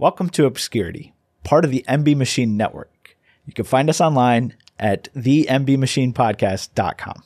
Welcome 0.00 0.30
to 0.30 0.46
Obscurity, 0.46 1.12
part 1.44 1.64
of 1.66 1.70
the 1.70 1.84
MB 1.86 2.16
Machine 2.16 2.56
Network. 2.56 3.18
You 3.44 3.52
can 3.52 3.66
find 3.66 3.90
us 3.90 4.00
online 4.00 4.54
at 4.78 5.12
thembmachinepodcast.com. 5.12 7.22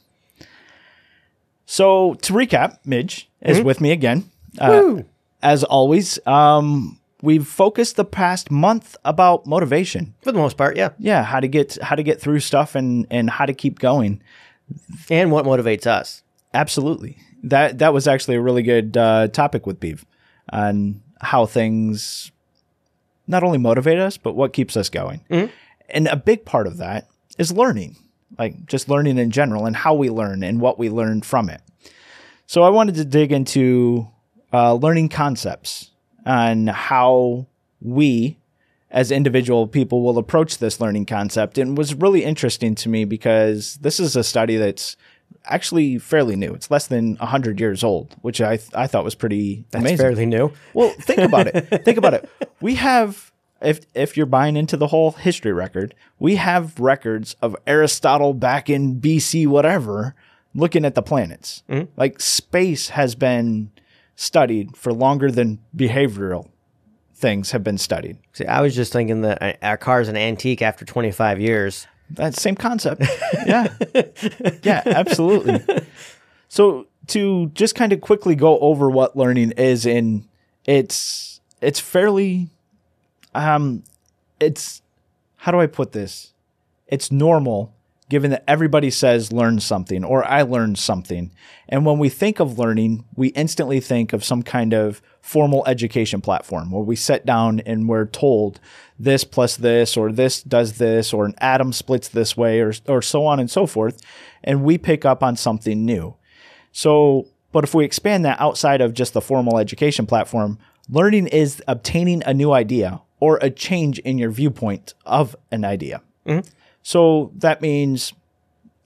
So, 1.67 2.15
to 2.15 2.33
recap, 2.33 2.79
Midge 2.85 3.31
is 3.43 3.61
with 3.61 3.81
me 3.81 3.93
again. 3.93 4.29
Uh, 4.59 5.03
as 5.41 5.63
always, 5.63 6.19
um, 6.27 6.99
we've 7.23 7.47
focused 7.47 7.95
the 7.95 8.05
past 8.05 8.51
month 8.51 8.97
about 9.05 9.47
motivation. 9.47 10.17
For 10.23 10.33
the 10.33 10.41
most 10.41 10.57
part, 10.57 10.77
yeah. 10.77 10.89
Yeah, 10.99 11.23
how 11.23 11.39
to 11.39 11.47
get 11.47 11.79
how 11.81 11.95
to 11.95 12.03
get 12.03 12.21
through 12.21 12.41
stuff 12.41 12.75
and 12.75 13.07
and 13.09 13.31
how 13.31 13.47
to 13.47 13.55
keep 13.55 13.79
going. 13.79 14.21
And 15.09 15.31
what 15.31 15.45
motivates 15.45 15.87
us. 15.87 16.25
Absolutely. 16.53 17.19
That 17.45 17.79
that 17.79 17.95
was 17.95 18.09
actually 18.09 18.35
a 18.35 18.41
really 18.41 18.65
good 18.65 18.97
uh, 18.97 19.29
topic 19.29 19.65
with 19.65 19.79
Beeve 19.79 20.05
on 20.53 21.03
how 21.21 21.47
things 21.47 22.33
not 23.27 23.43
only 23.43 23.59
motivate 23.59 23.99
us, 23.99 24.17
but 24.17 24.35
what 24.35 24.53
keeps 24.53 24.77
us 24.77 24.89
going. 24.89 25.21
And 25.89 26.09
a 26.09 26.17
big 26.17 26.45
part 26.45 26.67
of 26.67 26.79
that 26.79 27.09
is 27.39 27.53
learning, 27.53 27.97
like 28.39 28.67
just 28.67 28.89
learning 28.89 29.19
in 29.19 29.31
general 29.31 29.67
and 29.67 29.77
how 29.77 29.95
we 29.95 30.11
learn 30.11 30.43
and 30.43 30.61
what 30.61 30.79
we 30.79 30.89
learn 30.89 31.23
from 31.23 31.49
it. 31.49 31.61
So 32.47 32.63
I 32.63 32.71
wanted 32.71 32.95
to 32.97 33.05
dig 33.05 33.33
into 33.33 34.09
uh, 34.53 34.75
learning 34.75 35.09
concepts 35.09 35.91
and 36.25 36.69
how 36.71 37.47
we 37.81 38.39
as 38.91 39.11
individual 39.11 39.67
people 39.67 40.03
will 40.03 40.19
approach 40.19 40.59
this 40.59 40.81
learning 40.81 41.05
concept 41.05 41.59
and 41.59 41.73
it 41.73 41.77
was 41.79 41.95
really 41.95 42.23
interesting 42.25 42.75
to 42.77 42.89
me 42.89 43.05
because 43.05 43.75
this 43.79 43.99
is 43.99 44.15
a 44.15 44.23
study 44.23 44.57
that's 44.57 44.97
actually 45.47 45.99
fairly 45.99 46.37
new. 46.37 46.55
It's 46.55 46.71
less 46.71 46.87
than 46.87 47.17
100 47.17 47.59
years 47.61 47.83
old, 47.83 48.15
which 48.23 48.41
I 48.41 48.59
I 48.75 48.87
thought 48.87 49.05
was 49.05 49.15
pretty 49.15 49.65
That's 49.71 49.83
amazing. 49.83 49.99
fairly 49.99 50.27
new. 50.27 50.53
Well, 50.75 50.91
think 51.01 51.19
about 51.21 51.49
it. 51.49 51.85
think 51.85 51.99
about 51.99 52.15
it. 52.15 52.29
We 52.65 52.77
have 52.77 53.31
if 53.61 53.81
if 53.93 54.17
you're 54.17 54.25
buying 54.25 54.57
into 54.57 54.79
the 54.79 54.87
whole 54.87 55.11
history 55.11 55.53
record, 55.53 55.95
we 56.19 56.37
have 56.37 56.81
records 56.81 57.37
of 57.43 57.55
Aristotle 57.67 58.33
back 58.33 58.71
in 58.71 59.03
BC 59.03 59.47
whatever 59.47 60.15
looking 60.55 60.87
at 60.87 60.95
the 60.95 61.03
planets. 61.03 61.63
Like 61.99 62.23
space 62.23 62.89
has 62.89 63.15
been 63.15 63.71
studied 64.17 64.79
for 64.79 64.95
longer 64.95 65.31
than 65.31 65.59
behavioral 65.77 66.49
things 67.15 67.51
have 67.51 67.63
been 67.63 67.77
studied. 67.77 68.17
See, 68.33 68.47
I 68.47 68.63
was 68.63 68.75
just 68.75 68.95
thinking 68.95 69.21
that 69.21 69.43
uh, 69.43 69.53
our 69.61 69.77
car's 69.77 70.09
an 70.09 70.17
antique 70.17 70.63
after 70.63 70.87
25 70.87 71.43
years. 71.43 71.87
That 72.09 72.35
same 72.35 72.55
concept. 72.55 73.03
Yeah. 73.45 73.75
yeah, 74.63 74.83
absolutely. 74.87 75.61
So 76.49 76.87
to 77.09 77.49
just 77.49 77.75
kind 77.75 77.93
of 77.93 78.01
quickly 78.01 78.35
go 78.35 78.59
over 78.61 78.89
what 78.89 79.19
learning 79.19 79.51
is 79.53 79.85
in 79.85 80.27
it's 80.65 81.34
it's 81.65 81.81
fairly 81.81 82.49
um 83.35 83.83
it's 84.41 84.83
how 85.37 85.53
do 85.53 85.61
I 85.61 85.67
put 85.67 85.93
this? 85.93 86.33
It's 86.87 87.11
normal 87.11 87.75
given 88.09 88.31
that 88.31 88.45
everybody 88.47 88.91
says 88.91 89.33
learn 89.33 89.59
something 89.61 90.05
or 90.05 90.25
I 90.25 90.43
learned 90.43 90.79
something. 90.79 91.31
And 91.69 91.87
when 91.87 91.99
we 91.99 92.09
think 92.09 92.39
of 92.39 92.59
learning, 92.59 93.05
we 93.17 93.29
instantly 93.29 93.81
think 93.81 94.13
of 94.13 94.23
some 94.25 94.43
kind 94.43 94.75
of 94.75 95.01
formal 95.21 95.65
education 95.67 96.21
platform 96.21 96.71
where 96.71 96.83
we 96.83 96.97
sit 96.97 97.25
down 97.25 97.61
and 97.61 97.89
we're 97.89 98.07
told 98.07 98.61
this 98.99 99.25
plus 99.25 99.57
this 99.57 99.97
or 99.97 100.13
this 100.13 100.43
does 100.43 100.79
this 100.79 101.13
or 101.13 101.25
an 101.25 101.35
atom 101.39 101.73
splits 101.73 102.09
this 102.09 102.37
way 102.37 102.61
or 102.61 102.73
or 102.87 103.01
so 103.01 103.25
on 103.25 103.41
and 103.41 103.51
so 103.51 103.67
forth 103.67 104.01
and 104.43 104.63
we 104.63 104.77
pick 104.79 105.05
up 105.05 105.23
on 105.23 105.37
something 105.37 105.85
new. 105.85 106.15
So, 106.73 107.29
but 107.53 107.65
if 107.65 107.75
we 107.75 107.85
expand 107.85 108.25
that 108.25 108.41
outside 108.41 108.81
of 108.81 108.95
just 108.95 109.15
the 109.15 109.21
formal 109.21 109.59
education 109.59 110.07
platform, 110.07 110.59
learning 110.89 111.27
is 111.29 111.63
obtaining 111.67 112.23
a 112.25 112.35
new 112.35 112.53
idea 112.53 113.01
or 113.21 113.39
a 113.41 113.51
change 113.51 113.99
in 114.01 114.19
your 114.19 114.31
viewpoint 114.31 114.95
of 115.07 115.35
an 115.51 115.65
idea. 115.65 116.03
Mm-hmm. 116.27 116.49
So 116.83 117.33
that 117.37 117.63
means 117.63 118.13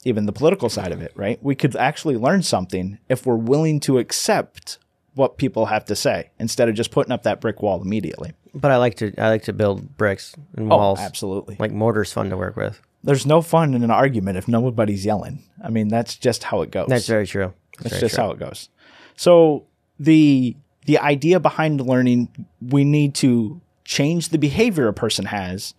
even 0.04 0.26
the 0.26 0.32
political 0.32 0.68
side 0.68 0.92
of 0.92 1.02
it, 1.02 1.12
right? 1.16 1.42
We 1.42 1.54
could 1.54 1.74
actually 1.76 2.16
learn 2.16 2.42
something 2.42 2.98
if 3.08 3.26
we're 3.26 3.36
willing 3.36 3.80
to 3.80 3.98
accept 3.98 4.78
what 5.14 5.36
people 5.36 5.66
have 5.66 5.84
to 5.86 5.96
say 5.96 6.30
instead 6.38 6.68
of 6.68 6.76
just 6.76 6.92
putting 6.92 7.12
up 7.12 7.24
that 7.24 7.40
brick 7.40 7.60
wall 7.60 7.82
immediately. 7.82 8.32
But 8.54 8.70
I 8.70 8.76
like 8.76 8.94
to 8.96 9.12
I 9.18 9.28
like 9.28 9.42
to 9.44 9.52
build 9.52 9.96
bricks 9.96 10.34
and 10.56 10.72
oh, 10.72 10.76
walls. 10.76 10.98
Oh, 11.00 11.02
absolutely. 11.02 11.56
Like 11.58 11.72
mortar's 11.72 12.12
fun 12.12 12.30
to 12.30 12.36
work 12.36 12.56
with. 12.56 12.80
There's 13.02 13.26
no 13.26 13.42
fun 13.42 13.74
in 13.74 13.84
an 13.84 13.90
argument 13.90 14.38
if 14.38 14.48
nobody's 14.48 15.04
yelling. 15.04 15.44
I 15.62 15.70
mean, 15.70 15.88
that's 15.88 16.16
just 16.16 16.44
how 16.44 16.62
it 16.62 16.70
goes. 16.70 16.88
That's 16.88 17.06
very 17.06 17.26
true. 17.26 17.52
That's, 17.78 17.82
That's 17.82 17.94
very 17.94 18.00
just 18.00 18.14
true. 18.14 18.24
how 18.24 18.30
it 18.30 18.38
goes. 18.38 18.68
So 19.16 19.66
the 19.98 20.56
the 20.88 20.98
idea 20.98 21.38
behind 21.38 21.82
learning, 21.82 22.46
we 22.62 22.82
need 22.82 23.14
to 23.16 23.60
change 23.84 24.30
the 24.30 24.38
behavior 24.38 24.88
a 24.88 24.94
person 24.94 25.26
has, 25.26 25.74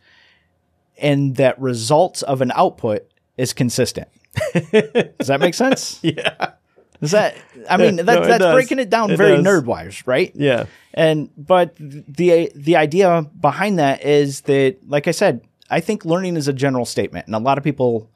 and 0.99 1.35
that 1.37 1.59
results 1.59 2.21
of 2.21 2.41
an 2.41 2.51
output 2.53 3.07
is 3.35 3.51
consistent. 3.51 4.07
Does 4.53 5.27
that 5.27 5.39
make 5.39 5.55
sense? 5.55 5.99
Yeah. 6.03 6.51
Does 7.01 7.11
that? 7.11 7.35
I 7.67 7.77
mean, 7.77 7.95
that, 8.05 8.23
it 8.23 8.27
that's 8.27 8.39
does. 8.39 8.53
breaking 8.53 8.77
it 8.77 8.91
down 8.91 9.09
It 9.09 9.17
very 9.17 9.37
does. 9.37 9.45
nerd 9.45 9.65
wise, 9.65 10.05
right? 10.05 10.31
Yeah. 10.35 10.65
And 10.93 11.31
but 11.35 11.75
the 11.77 12.51
the 12.53 12.75
idea 12.75 13.25
behind 13.41 13.79
that 13.79 14.05
is 14.05 14.41
that, 14.41 14.77
like 14.87 15.07
I 15.07 15.11
said, 15.11 15.41
I 15.71 15.79
think 15.79 16.05
learning 16.05 16.37
is 16.37 16.47
a 16.47 16.53
general 16.53 16.85
statement, 16.85 17.25
and 17.25 17.35
a 17.35 17.39
lot 17.39 17.57
of 17.57 17.63
people, 17.63 18.11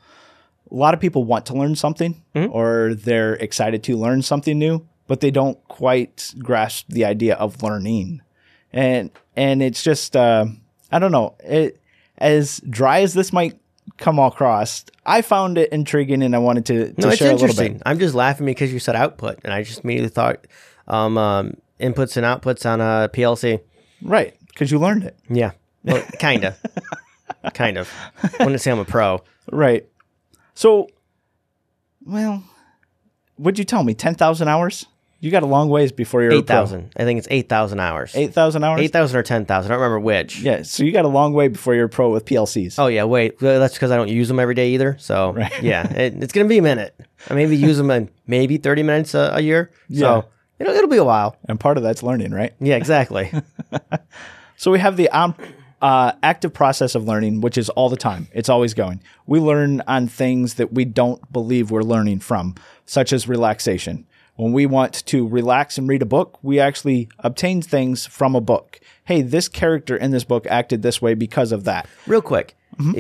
a 0.70 0.76
lot 0.76 0.94
of 0.94 1.00
people 1.00 1.24
want 1.24 1.48
to 1.48 1.56
learn 1.56 1.76
something, 1.76 2.22
mm-hmm. 2.36 2.54
or 2.54 2.94
they're 2.94 3.34
excited 3.34 3.82
to 3.86 3.98
learn 3.98 4.22
something 4.22 4.60
new, 4.60 4.86
but 5.08 5.20
they 5.20 5.32
don't 5.32 5.62
quite 5.68 6.34
grasp 6.40 6.88
the 6.90 7.06
idea 7.06 7.36
of 7.36 7.62
learning, 7.64 8.22
and 8.72 9.12
and 9.36 9.62
it's 9.62 9.84
just 9.84 10.16
uh, 10.16 10.46
I 10.92 11.00
don't 11.00 11.12
know 11.12 11.36
it 11.44 11.80
as 12.18 12.62
dry 12.70 13.02
as 13.02 13.14
this 13.14 13.34
might 13.34 13.60
come 13.98 14.20
across. 14.20 14.86
I 15.06 15.22
found 15.22 15.58
it 15.58 15.72
intriguing, 15.72 16.24
and 16.24 16.36
I 16.36 16.40
wanted 16.40 16.66
to, 16.68 16.94
to 16.94 17.02
No, 17.02 17.16
share 17.16 17.32
a 17.32 17.36
little 17.36 17.56
bit. 17.56 17.82
I'm 17.86 18.00
just 18.00 18.16
laughing 18.16 18.46
because 18.46 18.72
you 18.72 18.80
said 18.80 18.96
output, 18.96 19.40
and 19.44 19.54
I 19.54 19.64
just 19.64 19.84
immediately 19.84 20.10
thought 20.10 20.48
um, 20.88 21.18
um, 21.18 21.58
inputs 21.80 22.16
and 22.18 22.26
outputs 22.26 22.66
on 22.70 22.80
a 22.82 23.10
PLC. 23.10 23.60
Right, 24.02 24.36
because 24.48 24.72
you 24.72 24.80
learned 24.80 25.04
it. 25.04 25.18
Yeah. 25.30 25.52
Well, 25.84 26.02
kind 26.20 26.46
of. 26.46 26.58
kind 27.54 27.78
of. 27.78 27.92
I 28.40 28.44
wouldn't 28.44 28.62
say 28.62 28.72
I'm 28.72 28.80
a 28.80 28.86
pro. 28.86 29.22
Right. 29.52 29.86
So, 30.56 30.88
well, 32.06 32.44
would 33.38 33.58
you 33.60 33.66
tell 33.66 33.84
me 33.84 33.94
ten 33.94 34.16
thousand 34.16 34.48
hours? 34.48 34.86
You 35.24 35.32
got 35.32 35.44
a 35.44 35.48
long 35.48 35.70
ways 35.70 35.94
before 35.94 36.22
you're 36.22 36.34
8,000. 36.34 36.92
I 36.98 37.06
think 37.06 37.18
it's 37.18 37.30
8,000 37.32 37.80
hours. 37.80 38.14
Eight 38.14 38.34
thousand 38.34 38.64
hours. 38.64 38.82
8,000 38.82 39.18
or 39.18 39.24
10,000. 39.24 39.72
I 39.72 39.74
don't 39.74 39.82
remember 39.82 40.00
which. 40.00 40.42
Yeah. 40.42 40.64
So 40.64 40.84
you 40.84 40.92
got 40.92 41.06
a 41.06 41.08
long 41.10 41.32
way 41.32 41.48
before 41.48 41.74
you're 41.76 41.86
a 41.86 41.90
pro 41.90 42.12
with 42.12 42.26
PLCs. 42.26 42.78
Oh, 42.78 42.88
yeah. 42.88 43.06
Wait. 43.06 43.40
That's 43.40 43.74
because 43.74 43.90
I 43.90 43.96
don't 43.96 44.10
use 44.10 44.28
them 44.28 44.38
every 44.38 44.54
day 44.54 44.72
either. 44.72 44.98
So, 45.00 45.32
right. 45.34 45.64
yeah. 45.64 45.90
It, 45.94 46.22
it's 46.22 46.34
going 46.34 46.46
to 46.46 46.50
be 46.50 46.58
a 46.58 46.62
minute. 46.62 47.00
I 47.30 47.36
maybe 47.36 47.56
use 47.56 47.78
them 47.78 47.90
in 47.90 48.10
maybe 48.28 48.58
30 48.58 48.84
minutes 48.84 49.14
a, 49.14 49.32
a 49.36 49.42
year. 49.42 49.72
Yeah. 49.88 50.00
So, 50.00 50.26
it'll, 50.60 50.74
it'll 50.76 50.90
be 50.90 50.98
a 50.98 51.06
while. 51.06 51.38
And 51.48 51.58
part 51.58 51.78
of 51.78 51.84
that's 51.84 52.04
learning, 52.04 52.32
right? 52.32 52.54
Yeah, 52.60 52.76
exactly. 52.76 53.32
So 54.64 54.72
we 54.72 54.80
have 54.80 54.96
the 54.96 55.10
um, 55.10 55.36
uh, 55.82 56.14
active 56.24 56.54
process 56.54 56.96
of 56.96 57.04
learning, 57.04 57.42
which 57.42 57.58
is 57.58 57.68
all 57.70 57.90
the 57.90 57.98
time. 57.98 58.30
It's 58.32 58.48
always 58.48 58.74
going. 58.74 59.02
We 59.26 59.42
learn 59.42 59.82
on 59.88 60.08
things 60.08 60.54
that 60.54 60.72
we 60.72 60.86
don't 60.86 61.32
believe 61.34 61.70
we're 61.70 61.82
learning 61.82 62.20
from, 62.20 62.56
such 62.86 63.12
as 63.12 63.28
relaxation. 63.28 64.08
When 64.36 64.52
we 64.52 64.66
want 64.66 65.06
to 65.08 65.28
relax 65.28 65.78
and 65.78 65.88
read 65.88 66.02
a 66.02 66.06
book, 66.08 66.40
we 66.42 66.60
actually 66.60 67.08
obtain 67.20 67.62
things 67.62 68.06
from 68.08 68.36
a 68.36 68.42
book. 68.42 68.80
Hey, 69.06 69.22
this 69.22 69.48
character 69.48 69.96
in 69.96 70.12
this 70.12 70.24
book 70.24 70.48
acted 70.50 70.82
this 70.82 71.02
way 71.02 71.14
because 71.14 71.52
of 71.52 71.66
that. 71.66 71.88
Real 72.08 72.22
quick. 72.22 72.56
It- 72.72 72.80
Mm-hmm. 72.82 72.94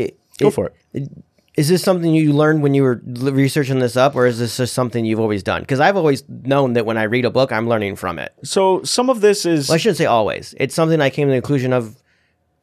Go 0.43 0.47
it- 0.47 0.53
for 0.53 0.71
it. 0.93 1.09
Is 1.55 1.69
this 1.69 1.83
something 1.83 2.13
you 2.15 2.33
learned 2.33 2.63
when 2.63 2.73
you 2.73 2.81
were 2.81 2.99
researching 3.05 3.77
this 3.77 3.95
up, 3.95 4.15
or 4.15 4.25
is 4.25 4.39
this 4.39 4.57
just 4.57 4.73
something 4.73 5.05
you've 5.05 5.19
always 5.19 5.43
done? 5.43 5.61
Because 5.61 5.79
I've 5.79 5.95
always 5.95 6.23
known 6.27 6.73
that 6.73 6.87
when 6.87 6.97
I 6.97 7.03
read 7.03 7.25
a 7.25 7.29
book, 7.29 7.51
I'm 7.51 7.67
learning 7.69 7.95
from 7.97 8.17
it. 8.17 8.33
So 8.43 8.81
some 8.83 9.07
of 9.11 9.21
this 9.21 9.45
is 9.45 9.67
Well, 9.69 9.75
I 9.75 9.77
shouldn't 9.77 9.97
say 9.97 10.05
always. 10.07 10.55
It's 10.59 10.73
something 10.73 10.99
I 10.99 11.11
came 11.11 11.27
to 11.27 11.31
the 11.35 11.41
conclusion 11.41 11.71
of 11.71 12.01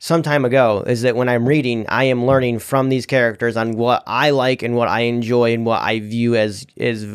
some 0.00 0.22
time 0.24 0.44
ago 0.44 0.82
is 0.88 1.02
that 1.02 1.14
when 1.14 1.28
I'm 1.28 1.46
reading, 1.46 1.86
I 1.88 2.04
am 2.04 2.26
learning 2.26 2.58
from 2.58 2.88
these 2.88 3.06
characters 3.06 3.56
on 3.56 3.72
what 3.76 4.02
I 4.08 4.30
like 4.30 4.62
and 4.64 4.74
what 4.74 4.88
I 4.88 5.00
enjoy 5.02 5.52
and 5.54 5.64
what 5.64 5.82
I 5.82 6.00
view 6.00 6.34
as 6.34 6.66
is 6.74 7.06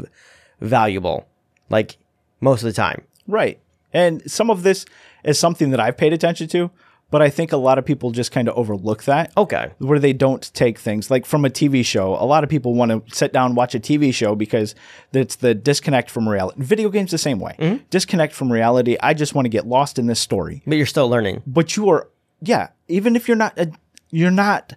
valuable. 0.62 1.28
Like 1.70 1.98
most 2.42 2.62
of 2.62 2.68
the 2.68 2.74
time. 2.74 3.04
Right. 3.28 3.60
And 3.94 4.30
some 4.30 4.50
of 4.50 4.64
this 4.64 4.86
is 5.24 5.40
something 5.40 5.72
that 5.72 5.80
I've 5.80 5.98
paid 5.98 6.14
attention 6.14 6.48
to, 6.50 6.70
but 7.12 7.22
I 7.22 7.30
think 7.30 7.52
a 7.52 7.58
lot 7.58 7.78
of 7.78 7.86
people 7.86 8.12
just 8.12 8.32
kind 8.32 8.50
of 8.50 8.58
overlook 8.58 9.04
that. 9.06 9.32
Okay. 9.38 9.72
Where 9.78 10.00
they 10.00 10.12
don't 10.12 10.54
take 10.54 10.78
things 10.78 11.10
like 11.10 11.26
from 11.26 11.46
a 11.46 11.50
TV 11.50 11.86
show. 11.86 12.16
A 12.16 12.26
lot 12.26 12.44
of 12.44 12.50
people 12.50 12.74
want 12.74 12.92
to 12.92 13.16
sit 13.16 13.32
down 13.32 13.48
and 13.48 13.56
watch 13.56 13.74
a 13.74 13.80
TV 13.80 14.14
show 14.14 14.36
because 14.36 14.76
it's 15.14 15.38
the 15.38 15.56
disconnect 15.56 16.10
from 16.10 16.28
reality. 16.28 16.62
Video 16.62 16.90
games 16.90 17.12
the 17.12 17.18
same 17.18 17.40
way. 17.40 17.56
Disconnect 17.90 18.34
from 18.34 18.52
reality. 18.52 18.98
I 19.02 19.14
just 19.14 19.34
want 19.34 19.46
to 19.46 19.50
get 19.50 19.66
lost 19.66 19.98
in 19.98 20.08
this 20.08 20.20
story. 20.20 20.62
But 20.68 20.76
you're 20.76 20.86
still 20.86 21.08
learning. 21.08 21.44
But 21.48 21.78
you 21.78 21.90
are, 21.90 22.10
yeah. 22.42 22.70
Even 22.88 23.16
if 23.16 23.28
you're 23.28 23.38
not, 23.38 23.58
a, 23.58 23.72
you're 24.12 24.32
not 24.32 24.74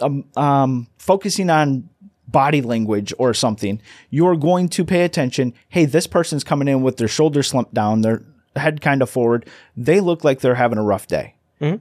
um, 0.00 0.24
um, 0.36 0.88
focusing 0.98 1.48
on 1.48 1.88
body 2.28 2.62
language 2.62 3.12
or 3.18 3.34
something, 3.34 3.80
you're 4.10 4.36
going 4.36 4.68
to 4.68 4.84
pay 4.84 5.02
attention. 5.02 5.54
Hey, 5.68 5.84
this 5.86 6.06
person's 6.06 6.44
coming 6.44 6.68
in 6.68 6.82
with 6.82 6.96
their 6.98 7.08
shoulders 7.08 7.48
slumped 7.48 7.74
down, 7.74 8.02
their 8.02 8.22
head 8.54 8.80
kind 8.80 9.02
of 9.02 9.10
forward. 9.10 9.46
They 9.76 10.00
look 10.00 10.22
like 10.24 10.40
they're 10.40 10.54
having 10.54 10.78
a 10.78 10.82
rough 10.82 11.06
day. 11.06 11.34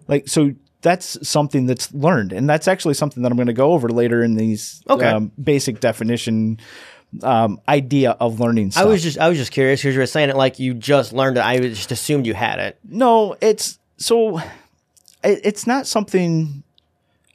Like 0.07 0.27
so 0.27 0.53
that's 0.81 1.27
something 1.27 1.65
that's 1.67 1.93
learned 1.93 2.31
and 2.33 2.49
that's 2.49 2.67
actually 2.67 2.93
something 2.95 3.21
that 3.23 3.31
I'm 3.31 3.35
going 3.35 3.47
to 3.47 3.53
go 3.53 3.73
over 3.73 3.89
later 3.89 4.23
in 4.23 4.35
these 4.35 4.81
Okay. 4.89 5.05
um, 5.07 5.31
basic 5.43 5.79
definition 5.79 6.59
um, 7.23 7.59
idea 7.67 8.11
of 8.11 8.39
learning 8.39 8.71
I 8.75 8.85
was 8.85 9.01
just 9.03 9.17
I 9.17 9.27
was 9.29 9.37
just 9.37 9.51
curious 9.51 9.81
because 9.81 9.93
you 9.95 9.99
were 9.99 10.05
saying 10.07 10.29
it 10.29 10.35
like 10.35 10.59
you 10.59 10.73
just 10.73 11.13
learned 11.13 11.37
it. 11.37 11.45
I 11.45 11.59
just 11.59 11.91
assumed 11.91 12.25
you 12.27 12.33
had 12.33 12.59
it. 12.59 12.79
No, 12.87 13.35
it's 13.41 13.79
so 13.97 14.39
it, 15.23 15.41
it's 15.43 15.65
not 15.67 15.87
something 15.87 16.63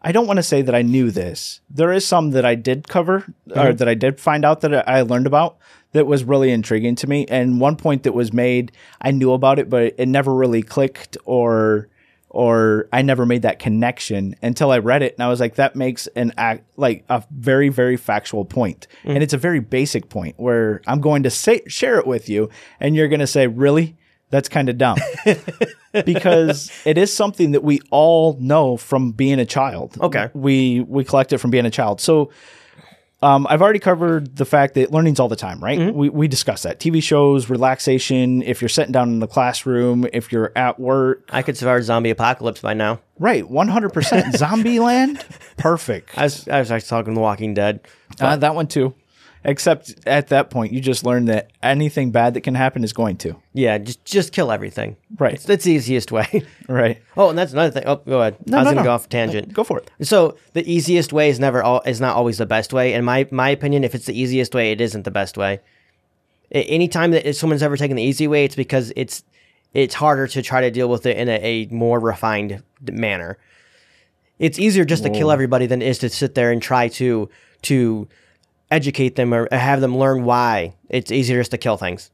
I 0.03 0.13
don't 0.13 0.27
want 0.27 0.39
to 0.39 0.43
say 0.43 0.63
that 0.63 0.75
I 0.75 0.83
knew 0.83 1.11
this. 1.11 1.61
There 1.71 1.93
is 1.93 2.07
some 2.07 2.33
that 2.33 2.45
I 2.45 2.57
did 2.57 2.89
cover 2.89 3.17
or 3.17 3.55
mm-hmm. 3.55 3.77
that 3.77 3.89
I 3.89 3.95
did 3.95 4.21
find 4.21 4.45
out 4.45 4.61
that 4.63 4.89
I 4.89 5.03
learned 5.03 5.27
about 5.27 5.59
that 5.93 6.07
was 6.07 6.25
really 6.25 6.51
intriguing 6.51 6.97
to 6.97 7.07
me. 7.07 7.27
And 7.29 7.61
one 7.61 7.77
point 7.77 8.03
that 8.03 8.13
was 8.13 8.33
made, 8.33 8.73
I 9.01 9.13
knew 9.13 9.33
about 9.33 9.59
it, 9.59 9.71
but 9.71 9.95
it 9.99 10.07
never 10.07 10.35
really 10.35 10.63
clicked 10.63 11.17
or 11.25 11.89
or 12.35 12.89
I 12.95 13.03
never 13.03 13.27
made 13.27 13.43
that 13.43 13.59
connection 13.59 14.35
until 14.41 14.71
I 14.71 14.79
read 14.79 15.03
it 15.03 15.13
and 15.13 15.23
I 15.23 15.29
was 15.29 15.39
like 15.39 15.57
that 15.57 15.77
makes 15.77 16.07
an 16.17 16.33
act 16.39 16.65
like 16.79 17.05
a 17.11 17.23
very 17.31 17.69
very 17.69 17.99
factual 17.99 18.47
point. 18.47 18.87
Mm. 19.05 19.15
And 19.15 19.23
it's 19.23 19.35
a 19.35 19.39
very 19.39 19.61
basic 19.61 20.09
point 20.09 20.37
where 20.39 20.81
I'm 20.87 21.03
going 21.03 21.25
to 21.25 21.31
say 21.31 21.63
share 21.69 21.99
it 21.99 22.07
with 22.07 22.31
you 22.31 22.49
and 22.81 22.97
you're 22.97 23.09
going 23.09 23.21
to 23.21 23.27
say 23.27 23.47
really 23.47 23.97
that's 24.33 24.49
kind 24.49 24.69
of 24.69 24.79
dumb 24.79 24.99
because 26.05 26.73
it 26.85 26.99
is 26.99 27.13
something 27.13 27.53
that 27.53 27.63
we 27.63 27.81
all 27.91 28.37
know 28.41 28.77
from 28.77 29.13
being 29.13 29.39
a 29.39 29.47
child. 29.47 29.97
Okay. 30.01 30.31
We 30.33 30.81
we 30.81 31.05
collect 31.05 31.33
it 31.33 31.39
from 31.39 31.51
being 31.51 31.67
a 31.67 31.71
child. 31.71 32.01
So 32.01 32.33
um, 33.23 33.47
I've 33.49 33.63
already 33.63 33.79
covered 33.79 34.35
the 34.35 34.45
fact 34.45 34.75
that 34.75 34.91
learning's 34.91 35.21
all 35.21 35.29
the 35.29 35.37
time, 35.37 35.63
right? 35.63 35.95
We, 35.95 36.09
we 36.09 36.27
discussed 36.27 36.65
that. 36.65 36.81
TV 36.81 37.01
shows, 37.01 37.49
relaxation, 37.49 38.43
if 38.43 38.61
you're 38.61 38.69
sitting 38.69 38.91
down 38.91 39.11
in 39.11 39.21
the 39.21 39.29
classroom, 39.29 40.09
if 40.13 40.33
you're 40.33 40.51
at 40.57 40.81
work. 40.81 41.29
I 41.31 41.43
could 41.43 41.57
survive 41.57 41.81
a 41.81 41.83
zombie 41.85 42.11
apocalypse 42.11 42.61
by 42.61 42.75
now. 42.75 43.01
Right, 43.21 43.45
100%. 43.45 44.37
Zombie 44.37 44.81
land? 44.81 45.25
Perfect. 45.57 46.19
I 46.19 46.25
was 46.25 46.49
I 46.49 46.59
was 46.59 46.73
actually 46.73 46.89
talking 46.89 47.15
The 47.15 47.21
Walking 47.21 47.55
Dead. 47.55 47.87
Uh, 48.19 48.37
that 48.37 48.57
one 48.57 48.67
too. 48.67 48.95
Except 49.45 49.95
at 50.07 50.29
that 50.29 50.51
point, 50.51 50.73
you 50.73 50.81
just 50.81 51.05
learn 51.05 51.25
that 51.25 51.51
anything 51.63 52.13
bad 52.13 52.35
that 52.35 52.43
can 52.43 52.55
happen 52.55 52.85
is 52.85 52.93
going 52.93 53.17
to. 53.19 53.35
Yeah, 53.53 53.79
just 53.79 54.05
just 54.05 54.33
kill 54.33 54.53
everything. 54.53 54.97
Right. 55.19 55.35
It's, 55.35 55.45
that's 55.45 55.65
the 55.65 55.73
easiest 55.73 56.13
way. 56.13 56.45
Right. 56.69 57.03
oh, 57.17 57.29
and 57.29 57.37
that's 57.37 57.53
another 57.53 57.71
thing. 57.71 57.83
Oh, 57.87 57.97
go 57.97 58.21
ahead. 58.21 58.35
I 58.35 58.39
was 58.39 58.51
no, 58.51 58.65
gonna 58.65 58.75
no. 58.77 58.85
go 58.85 58.93
off 58.93 59.09
tangent. 59.09 59.53
Go 59.53 59.65
for 59.65 59.79
it. 59.79 59.91
So 60.01 60.39
the 60.53 60.71
easiest 60.71 61.13
way 61.13 61.29
is 61.29 61.39
never 61.39 61.63
all 61.63 61.83
is 61.85 62.01
not 62.01 62.17
always 62.17 62.39
the 62.39 62.47
best 62.47 62.73
way. 62.73 62.95
In 62.95 63.05
my 63.05 63.27
my 63.31 63.51
opinion, 63.51 63.85
if 63.85 63.95
it's 63.95 64.07
the 64.07 64.19
easiest 64.19 64.55
way, 64.55 64.71
it 64.71 64.81
isn't 64.81 65.03
the 65.03 65.11
best 65.11 65.37
way. 65.37 65.61
Anytime 66.53 67.11
that 67.11 67.35
someone's 67.37 67.63
ever 67.63 67.77
taken 67.77 67.97
the 67.97 68.03
easy 68.03 68.27
way, 68.29 68.45
it's 68.45 68.55
because 68.55 68.93
it's 68.97 69.25
it's 69.75 69.95
harder 69.95 70.27
to 70.29 70.41
try 70.41 70.61
to 70.61 70.71
deal 70.71 70.89
with 70.89 71.05
it 71.05 71.17
in 71.17 71.29
a, 71.29 71.37
a 71.43 71.67
more 71.67 71.99
refined 71.99 72.63
manner. 72.81 73.39
It's 74.39 74.59
easier 74.59 74.85
just 74.85 75.03
to 75.03 75.11
kill 75.11 75.31
everybody 75.31 75.67
than 75.67 75.83
it 75.83 75.89
is 75.89 75.99
to 75.99 76.09
sit 76.09 76.35
there 76.35 76.53
and 76.53 76.63
try 76.63 76.89
to 76.89 77.29
to 77.63 78.09
educate 78.73 79.15
them 79.17 79.33
or 79.33 79.47
have 79.53 79.81
them 79.81 79.97
learn 79.97 80.25
why. 80.25 80.75
It's 80.89 81.13
easier 81.13 81.39
just 81.41 81.51
to 81.53 81.59
kill 81.59 81.77
things. 81.77 82.11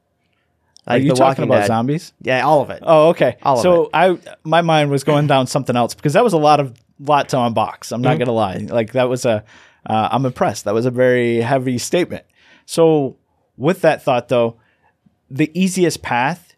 Are 0.86 0.96
you 0.98 1.12
talking 1.14 1.44
about 1.44 1.60
Dead. 1.60 1.66
zombies? 1.66 2.12
Yeah, 2.22 2.42
all 2.46 2.62
of 2.62 2.70
it. 2.70 2.82
Oh, 2.82 3.08
okay. 3.10 3.36
All 3.42 3.56
of 3.56 3.62
so 3.62 3.90
I 3.92 4.18
my 4.44 4.62
mind 4.62 4.90
was 4.90 5.04
going 5.04 5.26
down 5.26 5.46
something 5.46 5.76
else 5.76 5.94
because 5.94 6.14
that 6.14 6.24
was 6.24 6.32
a 6.32 6.38
lot 6.38 6.60
of 6.60 6.74
lot 6.98 7.28
to 7.30 7.36
unbox. 7.36 7.92
I'm 7.92 8.00
not 8.00 8.12
Mm-hmm. 8.12 8.18
gonna 8.20 8.32
lie. 8.32 8.56
Like 8.56 8.92
that 8.92 9.08
was 9.08 9.24
a 9.26 9.44
uh, 9.86 10.08
I'm 10.10 10.24
impressed. 10.24 10.64
That 10.64 10.74
was 10.74 10.86
a 10.86 10.90
very 10.90 11.40
heavy 11.42 11.76
statement. 11.78 12.24
So 12.66 13.16
with 13.58 13.82
that 13.82 14.02
thought 14.02 14.28
though, 14.28 14.56
the 15.30 15.50
easiest 15.58 16.00
path 16.02 16.54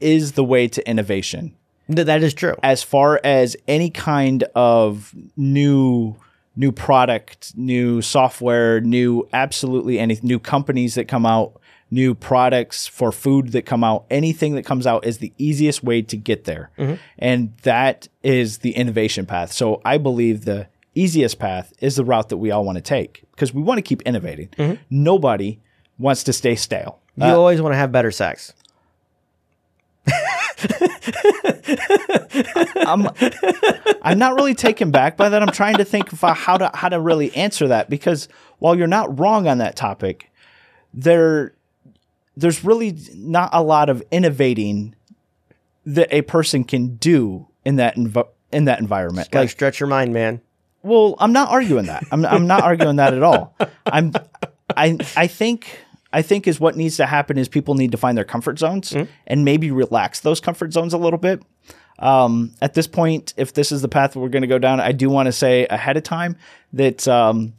is 0.00 0.32
the 0.32 0.44
way 0.44 0.68
to 0.68 0.88
innovation. 0.88 1.56
Th- 1.92 2.06
that 2.06 2.22
is 2.22 2.34
true. 2.34 2.54
As 2.62 2.84
far 2.84 3.20
as 3.24 3.56
any 3.66 3.90
kind 3.90 4.44
of 4.54 5.12
new 5.36 6.14
new 6.56 6.72
product, 6.72 7.52
new 7.56 8.02
software, 8.02 8.80
new 8.80 9.28
absolutely 9.32 9.98
any 9.98 10.18
new 10.22 10.38
companies 10.38 10.94
that 10.94 11.08
come 11.08 11.24
out, 11.24 11.60
new 11.90 12.14
products 12.14 12.86
for 12.86 13.12
food 13.12 13.52
that 13.52 13.62
come 13.62 13.84
out, 13.84 14.04
anything 14.10 14.54
that 14.54 14.64
comes 14.64 14.86
out 14.86 15.04
is 15.04 15.18
the 15.18 15.32
easiest 15.38 15.82
way 15.82 16.02
to 16.02 16.16
get 16.16 16.44
there. 16.44 16.70
Mm-hmm. 16.78 16.94
And 17.18 17.56
that 17.62 18.08
is 18.22 18.58
the 18.58 18.72
innovation 18.72 19.26
path. 19.26 19.52
So 19.52 19.80
I 19.84 19.98
believe 19.98 20.44
the 20.44 20.68
easiest 20.94 21.38
path 21.38 21.72
is 21.80 21.96
the 21.96 22.04
route 22.04 22.28
that 22.28 22.38
we 22.38 22.50
all 22.50 22.64
want 22.64 22.76
to 22.76 22.82
take 22.82 23.24
because 23.32 23.54
we 23.54 23.62
want 23.62 23.78
to 23.78 23.82
keep 23.82 24.02
innovating. 24.02 24.48
Mm-hmm. 24.48 24.82
Nobody 24.90 25.60
wants 25.98 26.24
to 26.24 26.32
stay 26.32 26.54
stale. 26.54 27.00
You 27.16 27.24
uh, 27.24 27.36
always 27.36 27.60
want 27.60 27.72
to 27.74 27.76
have 27.76 27.92
better 27.92 28.10
sex. 28.10 28.54
I'm 32.86 33.08
I'm 34.02 34.18
not 34.18 34.34
really 34.34 34.54
taken 34.54 34.90
back 34.90 35.16
by 35.16 35.28
that. 35.28 35.42
I'm 35.42 35.50
trying 35.52 35.76
to 35.76 35.84
think 35.84 36.12
of 36.12 36.20
how 36.20 36.56
to 36.56 36.70
how 36.74 36.88
to 36.88 37.00
really 37.00 37.34
answer 37.36 37.68
that 37.68 37.88
because 37.90 38.28
while 38.58 38.76
you're 38.76 38.86
not 38.86 39.18
wrong 39.18 39.46
on 39.46 39.58
that 39.58 39.76
topic, 39.76 40.30
there 40.94 41.54
there's 42.36 42.64
really 42.64 42.96
not 43.14 43.50
a 43.52 43.62
lot 43.62 43.88
of 43.88 44.02
innovating 44.10 44.94
that 45.84 46.08
a 46.12 46.22
person 46.22 46.64
can 46.64 46.96
do 46.96 47.46
in 47.64 47.76
that 47.76 47.96
env- 47.96 48.28
in 48.52 48.64
that 48.66 48.80
environment. 48.80 49.30
Gotta 49.30 49.44
Like, 49.44 49.50
stretch 49.50 49.80
your 49.80 49.88
mind, 49.88 50.12
man. 50.12 50.40
well, 50.82 51.16
I'm 51.18 51.32
not 51.32 51.48
arguing 51.50 51.86
that. 51.86 52.04
I'm 52.10 52.24
I'm 52.24 52.46
not 52.46 52.62
arguing 52.62 52.96
that 52.96 53.14
at 53.14 53.22
all. 53.22 53.54
I'm 53.86 54.12
I 54.76 54.98
I 55.16 55.26
think 55.26 55.78
I 56.12 56.22
think 56.22 56.46
is 56.46 56.60
what 56.60 56.76
needs 56.76 56.96
to 56.98 57.06
happen 57.06 57.38
is 57.38 57.48
people 57.48 57.74
need 57.74 57.92
to 57.92 57.98
find 57.98 58.16
their 58.18 58.24
comfort 58.24 58.58
zones 58.58 58.92
and 59.26 59.44
maybe 59.44 59.70
relax 59.70 60.20
those 60.20 60.40
comfort 60.40 60.72
zones 60.72 60.92
a 60.92 60.98
little 60.98 61.18
bit. 61.18 61.42
Um, 61.98 62.52
at 62.60 62.74
this 62.74 62.86
point, 62.86 63.32
if 63.36 63.52
this 63.54 63.70
is 63.70 63.80
the 63.82 63.88
path 63.88 64.16
we're 64.16 64.28
going 64.28 64.42
to 64.42 64.48
go 64.48 64.58
down, 64.58 64.80
I 64.80 64.92
do 64.92 65.08
want 65.08 65.26
to 65.26 65.32
say 65.32 65.66
ahead 65.66 65.96
of 65.96 66.02
time 66.02 66.36
that 66.72 67.06
um, 67.06 67.54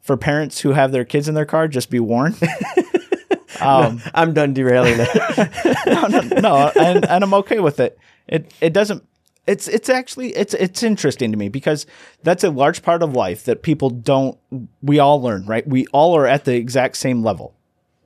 for 0.00 0.16
parents 0.16 0.60
who 0.60 0.72
have 0.72 0.90
their 0.90 1.04
kids 1.04 1.28
in 1.28 1.34
their 1.34 1.46
car, 1.46 1.68
just 1.68 1.90
be 1.90 2.00
warned. 2.00 2.36
I'm 4.14 4.34
done 4.34 4.54
derailing 4.54 4.96
it. 4.98 5.86
no, 5.86 6.06
no, 6.08 6.40
no, 6.40 6.72
and, 6.80 7.04
and 7.04 7.24
I'm 7.24 7.34
okay 7.34 7.60
with 7.60 7.80
it. 7.80 7.98
It 8.26 8.52
it 8.60 8.72
doesn't. 8.72 9.04
It's 9.48 9.66
it's 9.66 9.88
actually 9.88 10.36
it's 10.36 10.52
it's 10.54 10.82
interesting 10.82 11.32
to 11.32 11.38
me 11.38 11.48
because 11.48 11.86
that's 12.22 12.44
a 12.44 12.50
large 12.50 12.82
part 12.82 13.02
of 13.02 13.14
life 13.14 13.44
that 13.44 13.62
people 13.62 13.88
don't. 13.88 14.38
We 14.82 14.98
all 14.98 15.22
learn, 15.22 15.46
right? 15.46 15.66
We 15.66 15.86
all 15.86 16.14
are 16.16 16.26
at 16.26 16.44
the 16.44 16.54
exact 16.54 16.98
same 16.98 17.22
level. 17.22 17.54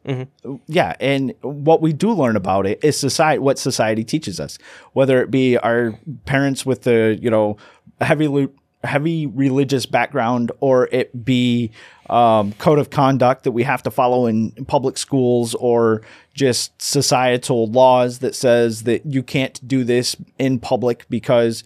Mm-hmm. 0.06 0.56
Yeah, 0.66 0.94
and 1.00 1.34
what 1.42 1.82
we 1.82 1.92
do 1.92 2.12
learn 2.12 2.36
about 2.36 2.66
it 2.66 2.82
is 2.82 2.96
society. 2.96 3.40
What 3.40 3.58
society 3.58 4.04
teaches 4.04 4.40
us, 4.40 4.56
whether 4.92 5.20
it 5.20 5.30
be 5.30 5.58
our 5.58 5.98
parents 6.26 6.64
with 6.64 6.82
the 6.82 7.18
you 7.20 7.30
know 7.30 7.56
heavy 8.00 8.28
lu- 8.28 8.54
heavy 8.84 9.26
religious 9.26 9.86
background, 9.86 10.52
or 10.60 10.88
it 10.92 11.24
be 11.24 11.70
um, 12.10 12.52
code 12.54 12.78
of 12.78 12.90
conduct 12.90 13.44
that 13.44 13.52
we 13.52 13.62
have 13.62 13.82
to 13.84 13.90
follow 13.90 14.26
in 14.26 14.52
public 14.66 14.98
schools, 14.98 15.54
or 15.54 16.02
just 16.34 16.80
societal 16.80 17.66
laws 17.66 18.20
that 18.20 18.34
says 18.34 18.84
that 18.84 19.06
you 19.06 19.22
can't 19.22 19.66
do 19.66 19.84
this 19.84 20.16
in 20.38 20.58
public 20.58 21.06
because 21.08 21.64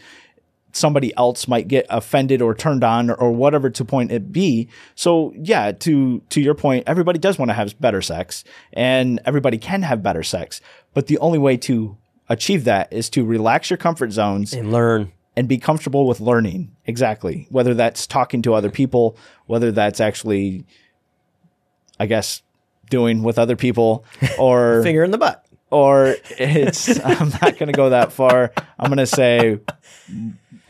somebody 0.76 1.16
else 1.16 1.48
might 1.48 1.68
get 1.68 1.86
offended 1.88 2.42
or 2.42 2.54
turned 2.54 2.84
on 2.84 3.10
or 3.10 3.32
whatever 3.32 3.70
to 3.70 3.84
point 3.84 4.12
it 4.12 4.30
be. 4.30 4.68
So 4.94 5.32
yeah, 5.36 5.72
to 5.72 6.20
to 6.28 6.40
your 6.40 6.54
point, 6.54 6.84
everybody 6.86 7.18
does 7.18 7.38
want 7.38 7.48
to 7.48 7.54
have 7.54 7.78
better 7.80 8.02
sex 8.02 8.44
and 8.72 9.20
everybody 9.24 9.58
can 9.58 9.82
have 9.82 10.02
better 10.02 10.22
sex. 10.22 10.60
But 10.94 11.06
the 11.06 11.18
only 11.18 11.38
way 11.38 11.56
to 11.58 11.96
achieve 12.28 12.64
that 12.64 12.92
is 12.92 13.08
to 13.10 13.24
relax 13.24 13.70
your 13.70 13.76
comfort 13.76 14.12
zones 14.12 14.52
and 14.52 14.70
learn. 14.72 15.12
And 15.36 15.46
be 15.48 15.58
comfortable 15.58 16.06
with 16.06 16.20
learning. 16.20 16.74
Exactly. 16.86 17.46
Whether 17.50 17.74
that's 17.74 18.06
talking 18.06 18.42
to 18.42 18.54
other 18.54 18.70
people, 18.70 19.16
whether 19.46 19.70
that's 19.70 20.00
actually 20.00 20.64
I 22.00 22.06
guess 22.06 22.42
doing 22.90 23.22
with 23.22 23.38
other 23.38 23.56
people 23.56 24.04
or 24.38 24.82
Finger 24.82 25.04
in 25.04 25.10
the 25.10 25.18
butt. 25.18 25.44
or 25.70 26.16
it's 26.30 26.98
I'm 27.04 27.30
not 27.30 27.58
going 27.58 27.66
to 27.66 27.72
go 27.72 27.90
that 27.90 28.12
far. 28.12 28.52
I'm 28.78 28.86
going 28.86 28.98
to 28.98 29.06
say 29.06 29.60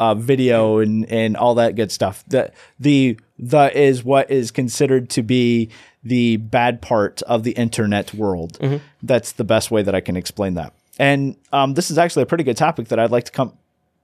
uh, 0.00 0.14
video 0.14 0.78
and 0.78 1.10
and 1.10 1.36
all 1.36 1.54
that 1.56 1.74
good 1.76 1.92
stuff. 1.92 2.24
The 2.28 2.52
the 2.80 3.18
the 3.38 3.78
is 3.78 4.02
what 4.04 4.30
is 4.30 4.50
considered 4.50 5.10
to 5.10 5.22
be 5.22 5.70
the 6.02 6.36
bad 6.38 6.80
part 6.80 7.22
of 7.22 7.42
the 7.42 7.52
internet 7.52 8.14
world. 8.14 8.58
That's 9.02 9.32
the 9.32 9.44
best 9.44 9.70
way 9.70 9.82
that 9.82 9.94
I 9.94 10.00
can 10.00 10.16
explain 10.16 10.54
that. 10.54 10.72
And 10.98 11.36
um, 11.52 11.74
this 11.74 11.90
is 11.90 11.98
actually 11.98 12.22
a 12.22 12.26
pretty 12.26 12.44
good 12.44 12.56
topic 12.56 12.88
that 12.88 12.98
I'd 12.98 13.10
like 13.10 13.24
to 13.24 13.32
come 13.32 13.52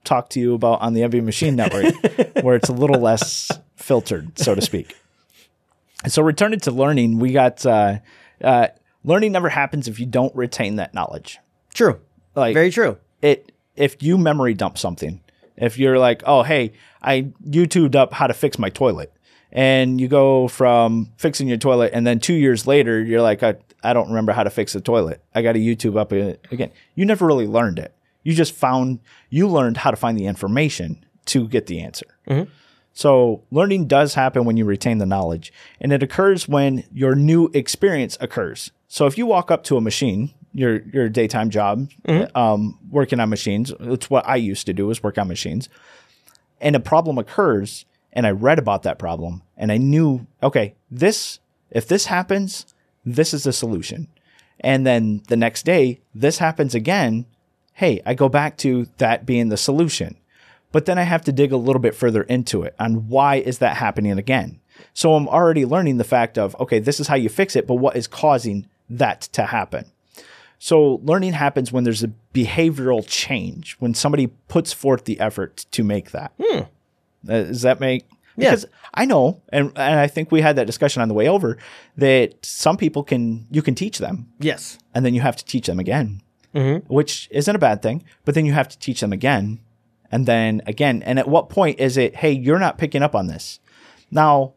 talk 0.05 0.31
to 0.31 0.41
you 0.41 0.55
about 0.55 0.81
on 0.81 0.95
the 0.95 1.03
MB 1.03 1.23
Machine 1.25 1.57
Network, 1.57 1.95
where 2.43 2.57
it's 2.57 2.69
a 2.69 2.73
little 2.73 3.01
less 3.01 3.51
filtered, 3.77 4.39
so 4.39 4.55
to 4.55 4.61
speak. 4.61 4.97
So 6.07 6.23
returning 6.23 6.61
to 6.61 6.71
learning, 6.71 7.19
we 7.19 7.33
got 7.33 7.65
uh, 7.65 7.99
uh, 8.43 8.69
learning 9.05 9.33
never 9.33 9.49
happens 9.49 9.89
if 9.89 10.01
you 10.01 10.07
don't 10.07 10.35
retain 10.35 10.77
that 10.77 10.95
knowledge. 10.95 11.39
True. 11.75 12.01
Like 12.35 12.55
Very 12.55 12.71
true. 12.71 12.99
it 13.21 13.53
if 13.77 14.03
you 14.03 14.19
memory 14.19 14.55
dump 14.55 14.79
something, 14.79 15.21
if 15.57 15.79
you're 15.79 15.99
like, 15.99 16.23
oh 16.27 16.43
hey, 16.43 16.73
I 17.01 17.33
YouTubed 17.47 17.95
up 17.95 18.13
how 18.13 18.27
to 18.27 18.35
fix 18.35 18.59
my 18.59 18.69
toilet, 18.69 19.13
and 19.51 20.01
you 20.01 20.09
go 20.09 20.49
from 20.49 21.13
fixing 21.17 21.47
your 21.47 21.59
toilet, 21.59 21.93
and 21.95 22.07
then 22.07 22.19
two 22.21 22.35
years 22.35 22.67
later 22.67 23.03
you're 23.03 23.23
like, 23.23 23.43
I, 23.43 23.57
I 23.85 23.93
don't 23.93 24.09
remember 24.09 24.33
how 24.33 24.43
to 24.43 24.51
fix 24.51 24.73
the 24.73 24.81
toilet. 24.81 25.23
I 25.35 25.43
got 25.43 25.53
to 25.53 25.59
YouTube 25.59 25.99
up 25.99 26.13
again. 26.13 26.71
You 26.95 27.05
never 27.05 27.27
really 27.27 27.47
learned 27.47 27.79
it. 27.79 27.95
You 28.23 28.35
just 28.35 28.55
found 28.55 29.01
you 29.31 29.49
learned 29.49 29.79
how 29.79 29.91
to 29.91 29.97
find 29.97 30.17
the 30.19 30.27
information 30.27 31.05
to 31.27 31.49
get 31.49 31.67
the 31.67 31.81
answer. 31.81 32.07
So 32.95 33.43
learning 33.51 33.87
does 33.87 34.15
happen 34.15 34.45
when 34.45 34.57
you 34.59 34.65
retain 34.67 34.99
the 34.99 35.07
knowledge, 35.07 35.53
and 35.81 35.93
it 35.93 36.03
occurs 36.03 36.47
when 36.47 36.85
your 36.93 37.15
new 37.15 37.51
experience 37.55 38.19
occurs. 38.21 38.71
So 38.89 39.07
if 39.07 39.17
you 39.17 39.25
walk 39.25 39.51
up 39.51 39.65
to 39.65 39.77
a 39.79 39.81
machine, 39.81 40.31
your 40.53 40.83
your 40.93 41.09
daytime 41.09 41.49
job, 41.49 41.91
um, 42.35 42.79
working 42.91 43.19
on 43.19 43.31
machines, 43.31 43.73
it's 43.81 44.11
what 44.11 44.29
I 44.29 44.37
used 44.37 44.67
to 44.67 44.75
do 44.75 44.91
is 44.91 45.03
work 45.03 45.17
on 45.17 45.27
machines, 45.27 45.71
and 46.61 46.77
a 46.77 46.81
problem 46.81 47.17
occurs, 47.17 47.87
and 48.13 48.27
I 48.27 48.31
read 48.31 48.59
about 48.59 48.83
that 48.83 48.99
problem, 48.99 49.43
and 49.57 49.73
I 49.73 49.79
knew, 49.79 50.27
okay, 50.43 50.75
this 50.91 51.41
if 51.71 51.89
this 51.89 52.07
happens, 52.07 52.67
this 53.07 53.33
is 53.33 53.45
the 53.45 53.53
solution, 53.55 54.09
and 54.61 54.87
then 54.87 55.23
the 55.29 55.37
next 55.37 55.65
day 55.65 56.03
this 56.15 56.37
happens 56.39 56.75
again. 56.75 57.25
Hey, 57.75 58.01
I 58.05 58.15
go 58.15 58.29
back 58.29 58.57
to 58.59 58.87
that 58.99 59.25
being 59.27 59.49
the 59.49 59.57
solution 59.57 60.17
but 60.73 60.87
then 60.87 60.99
I 60.99 61.03
have 61.03 61.23
to 61.25 61.33
dig 61.33 61.53
a 61.53 61.59
little 61.59 61.81
bit 61.83 61.95
further 61.95 62.23
into 62.23 62.63
it 62.63 62.75
on 62.81 63.07
why 63.09 63.37
is 63.37 63.59
that 63.59 63.77
happening 63.77 64.17
again. 64.19 64.59
So 64.95 65.13
I'm 65.15 65.29
already 65.29 65.67
learning 65.67 65.99
the 65.99 66.03
fact 66.05 66.39
of 66.39 66.59
okay, 66.59 66.79
this 66.79 66.99
is 66.99 67.09
how 67.09 67.15
you 67.15 67.29
fix 67.29 67.55
it, 67.57 67.67
but 67.67 67.75
what 67.75 67.95
is 67.95 68.07
causing 68.07 68.67
that 68.89 69.21
to 69.33 69.45
happen? 69.45 69.85
So 70.59 71.01
learning 71.05 71.35
happens 71.35 71.73
when 71.73 71.85
there's 71.85 72.03
a 72.03 72.11
behavioral 72.33 73.05
change, 73.07 73.77
when 73.81 73.93
somebody 73.93 74.29
puts 74.49 74.73
forth 74.73 75.05
the 75.05 75.21
effort 75.21 75.67
to 75.73 75.85
make 75.85 76.13
that. 76.13 76.33
Uh, 76.41 76.65
Does 77.27 77.61
that 77.63 77.79
make 77.79 78.07
Yeah. 78.39 78.51
because 78.53 78.65
I 78.95 79.05
know, 79.05 79.43
and, 79.51 79.73
and 79.77 80.01
I 80.01 80.07
think 80.07 80.33
we 80.33 80.41
had 80.41 80.57
that 80.57 80.67
discussion 80.67 81.03
on 81.03 81.09
the 81.09 81.15
way 81.15 81.29
over 81.29 81.59
that 81.99 82.35
some 82.47 82.79
people 82.79 83.03
can 83.03 83.47
you 83.51 83.61
can 83.61 83.75
teach 83.75 83.99
them, 83.99 84.29
Yes. 84.41 84.79
and 84.95 85.05
then 85.05 85.13
you 85.13 85.21
have 85.21 85.37
to 85.37 85.45
teach 85.45 85.67
them 85.67 85.79
again, 85.79 86.23
which 86.89 87.29
isn't 87.31 87.55
a 87.57 87.59
bad 87.59 87.83
thing. 87.83 88.05
But 88.25 88.35
then 88.35 88.47
you 88.47 88.53
have 88.53 88.69
to 88.69 88.79
teach 88.79 89.01
them 89.01 89.13
again, 89.13 89.61
and 90.11 90.27
then 90.27 90.63
again. 90.67 91.03
And 91.03 91.19
at 91.19 91.29
what 91.29 91.49
point 91.49 91.81
is 91.81 91.97
it, 91.97 92.17
hey, 92.17 92.33
you're 92.33 92.59
not 92.59 92.79
picking 92.79 93.03
up 93.03 93.15
on 93.15 93.27
this? 93.27 93.61
Now, 94.11 94.53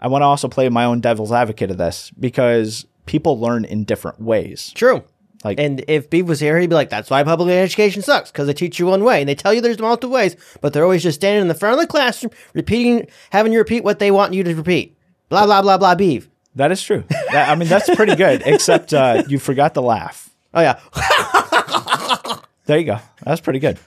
I 0.00 0.08
want 0.08 0.22
to 0.22 0.26
also 0.26 0.48
play 0.48 0.68
my 0.68 0.84
own 0.84 1.00
devil's 1.00 1.32
advocate 1.32 1.70
of 1.70 1.78
this 1.78 2.10
because 2.18 2.86
people 3.06 3.38
learn 3.38 3.64
in 3.64 3.84
different 3.84 4.20
ways. 4.20 4.72
True. 4.74 5.04
Like- 5.44 5.60
and 5.60 5.84
if 5.88 6.08
Beef 6.08 6.24
was 6.24 6.40
here, 6.40 6.58
he'd 6.58 6.70
be 6.70 6.74
like, 6.74 6.88
"That's 6.88 7.10
why 7.10 7.22
public 7.22 7.50
education 7.50 8.00
sucks 8.00 8.30
because 8.30 8.46
they 8.46 8.54
teach 8.54 8.78
you 8.78 8.86
one 8.86 9.04
way 9.04 9.20
and 9.20 9.28
they 9.28 9.34
tell 9.34 9.52
you 9.52 9.60
there's 9.60 9.78
multiple 9.78 10.14
ways, 10.14 10.36
but 10.62 10.72
they're 10.72 10.84
always 10.84 11.02
just 11.02 11.20
standing 11.20 11.42
in 11.42 11.48
the 11.48 11.54
front 11.54 11.74
of 11.74 11.80
the 11.80 11.86
classroom, 11.86 12.32
repeating, 12.54 13.06
having 13.30 13.52
you 13.52 13.58
repeat 13.58 13.84
what 13.84 13.98
they 13.98 14.10
want 14.10 14.32
you 14.32 14.42
to 14.42 14.54
repeat." 14.54 14.96
Blah 15.28 15.44
blah 15.44 15.60
blah 15.60 15.76
blah. 15.76 15.94
Beef. 15.94 16.28
That 16.54 16.72
is 16.72 16.82
true. 16.82 17.04
That- 17.32 17.50
I 17.50 17.54
mean, 17.56 17.68
that's 17.68 17.94
pretty 17.94 18.14
good, 18.14 18.42
except 18.46 18.94
uh, 18.94 19.24
you 19.28 19.38
forgot 19.38 19.74
the 19.74 19.82
laugh. 19.82 20.30
Oh 20.54 20.60
yeah, 20.60 20.78
There 22.66 22.78
you 22.78 22.84
go. 22.86 22.98
That's 23.22 23.40
pretty 23.42 23.58
good. 23.58 23.78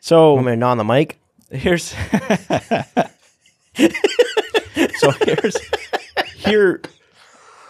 So 0.00 0.36
I'm 0.36 0.44
gonna 0.44 0.66
on 0.66 0.76
the 0.76 0.84
mic. 0.84 1.18
here's 1.50 1.84
so 4.98 5.10
here's 5.24 5.56
here 6.36 6.80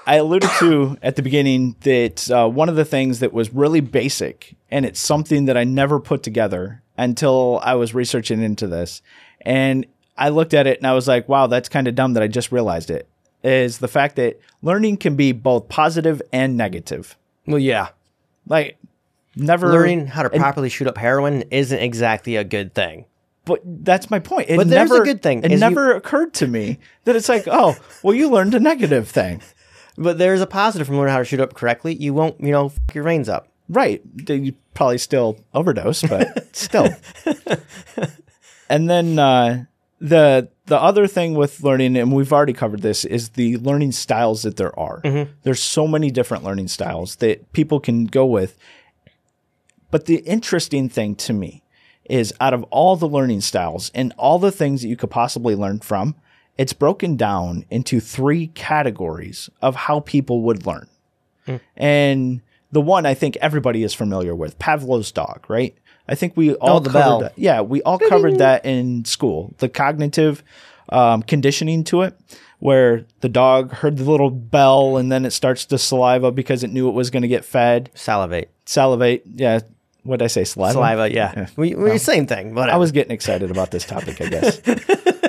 i 0.07 0.17
alluded 0.17 0.51
to 0.59 0.99
at 1.03 1.17
the 1.17 1.23
beginning 1.23 1.75
that 1.81 2.31
uh, 2.31 2.47
one 2.49 2.69
of 2.69 2.77
the 2.77 2.85
things 2.85 3.21
that 3.21 3.33
was 3.33 3.55
really 3.55 3.81
basic 3.81 4.55
and 4.71 4.85
it's 4.85 5.01
something 5.01 5.47
that 5.47 5.57
i 5.57 5.65
never 5.65 5.99
put 5.99 6.23
together 6.23 6.83
until 6.99 7.59
i 7.63 7.75
was 7.75 7.95
researching 7.95 8.43
into 8.43 8.67
this 8.67 9.01
and 9.43 9.87
i 10.19 10.29
looked 10.29 10.53
at 10.53 10.67
it 10.67 10.77
and 10.79 10.87
i 10.87 10.93
was 10.93 11.09
like 11.09 11.27
wow 11.29 11.47
that's 11.47 11.69
kind 11.69 11.89
of 11.89 11.95
dumb 11.95 12.13
that 12.13 12.23
i 12.23 12.27
just 12.27 12.53
realized 12.53 12.91
it 12.91 13.09
is 13.43 13.79
the 13.79 13.89
fact 13.89 14.17
that 14.17 14.39
learning 14.61 14.97
can 14.97 15.17
be 15.17 15.33
both 15.33 15.69
positive 15.71 16.21
and 16.33 16.55
negative 16.57 17.17
Well, 17.47 17.59
yeah, 17.59 17.89
like 18.51 18.77
never 19.35 19.69
learning 19.73 20.09
how 20.09 20.23
to 20.25 20.29
properly 20.31 20.69
shoot 20.69 20.87
up 20.89 20.99
heroin 20.99 21.45
isn't 21.51 21.79
exactly 21.79 22.37
a 22.37 22.45
good 22.45 22.75
thing. 22.75 23.07
But 23.47 23.63
that's 23.65 24.11
my 24.11 24.19
point. 24.19 24.51
It 24.51 24.57
But 24.59 24.69
there's 24.69 24.91
a 24.91 25.01
good 25.01 25.23
thing, 25.23 25.39
It 25.43 25.47
is 25.53 25.61
you- 25.61 25.67
never 25.67 25.93
occurred 25.95 26.35
to 26.35 26.47
me 26.47 26.79
that 27.05 27.17
it's 27.17 27.29
like, 27.31 27.45
oh, 27.51 27.75
well, 28.03 28.15
you 28.15 28.29
learned 28.29 28.55
a 28.55 28.61
negative 28.61 29.09
thing, 29.09 29.41
But 29.97 30.19
there's 30.19 30.41
a 30.43 30.47
positive 30.47 30.87
from 30.87 30.99
learning 30.99 31.13
how 31.13 31.19
to 31.21 31.25
shoot 31.25 31.41
up 31.41 31.55
correctly. 31.55 31.95
You 31.95 32.13
won't, 32.13 32.39
you 32.41 32.53
know, 32.53 32.67
f- 32.67 32.79
your 32.95 33.05
veins 33.05 33.29
up. 33.31 33.49
right? 33.71 34.03
You 34.29 34.55
probably 34.75 34.99
still 34.99 35.39
overdose, 35.55 36.03
but 36.03 36.55
still. 36.57 36.89
and 38.69 38.89
then 38.91 39.19
uh, 39.19 39.65
the 40.01 40.49
the 40.71 40.81
other 40.81 41.09
thing 41.09 41.35
with 41.35 41.65
learning, 41.65 41.97
and 41.97 42.13
we've 42.13 42.33
already 42.33 42.53
covered 42.53 42.81
this, 42.81 43.05
is 43.05 43.31
the 43.31 43.57
learning 43.57 43.91
styles 43.91 44.45
that 44.45 44.57
there 44.57 44.79
are. 44.79 45.01
Mm-hmm. 45.03 45.33
There's 45.43 45.61
so 45.61 45.89
many 45.89 46.13
different 46.13 46.45
learning 46.45 46.69
styles 46.69 47.17
that 47.17 47.53
people 47.53 47.81
can 47.81 48.07
go 48.07 48.25
with. 48.25 48.57
But 49.91 50.07
the 50.07 50.19
interesting 50.19 50.89
thing 50.89 51.17
to 51.17 51.33
me 51.33 51.65
is 52.05 52.33
out 52.39 52.55
of 52.55 52.63
all 52.71 52.95
the 52.95 53.09
learning 53.09 53.41
styles 53.41 53.91
and 53.97 54.15
all 54.17 54.39
the 54.39 54.53
things 54.53 54.83
that 54.83 54.89
you 54.89 54.97
could 54.97 55.11
possibly 55.11 55.57
learn 55.57 55.81
from, 55.81 56.15
it's 56.57 56.73
broken 56.73 57.17
down 57.17 57.65
into 57.69 57.99
three 57.99 58.47
categories 58.47 59.51
of 59.61 59.75
how 59.75 59.99
people 59.99 60.43
would 60.43 60.67
learn. 60.67 60.87
Hmm. 61.47 61.57
And 61.77 62.43
the 62.71 62.81
one 62.81 63.07
I 63.07 63.15
think 63.15 63.37
everybody 63.39 63.83
is 63.83 63.93
familiar 63.93 64.37
with, 64.37 64.57
Pavlov's 64.61 65.11
dog, 65.11 65.47
right? 65.49 65.77
I 66.09 66.15
think 66.15 66.37
we 66.37 66.55
all 66.55 66.77
Oh, 66.77 66.79
the 66.81 66.91
covered 66.91 67.01
bell. 67.05 67.21
that. 67.21 67.33
Yeah, 67.37 67.61
we 67.61 67.83
all 67.83 67.99
covered 67.99 68.39
that 68.39 68.65
in 68.65 69.05
school. 69.05 69.55
The 69.59 69.69
cognitive 69.69 70.43
um, 70.89 71.23
conditioning 71.23 71.85
to 71.85 72.03
it, 72.03 72.19
where 72.59 73.05
the 73.21 73.29
dog 73.29 73.73
heard 73.75 73.97
the 73.97 74.11
little 74.11 74.31
bell 74.31 74.97
and 74.97 75.11
then 75.11 75.25
it 75.25 75.31
starts 75.31 75.65
to 75.67 75.79
saliva 75.79 76.31
because 76.33 76.63
it 76.65 76.71
knew 76.71 76.89
it 76.89 76.93
was 76.93 77.11
going 77.11 77.23
to 77.23 77.29
get 77.29 77.45
fed. 77.45 77.91
Salivate, 77.95 78.51
Salivate. 78.67 79.23
Yeah. 79.37 79.61
What 80.03 80.19
did 80.19 80.25
I 80.25 80.29
say? 80.29 80.45
Saliva. 80.45 80.73
saliva. 80.73 81.13
Yeah, 81.13 81.47
we, 81.57 81.75
we 81.75 81.99
same 81.99 82.27
thing. 82.27 82.55
Whatever. 82.55 82.75
I 82.75 82.79
was 82.79 82.91
getting 82.91 83.13
excited 83.13 83.51
about 83.51 83.71
this 83.71 83.85
topic, 83.85 84.21
I 84.21 84.29
guess. 84.31 84.61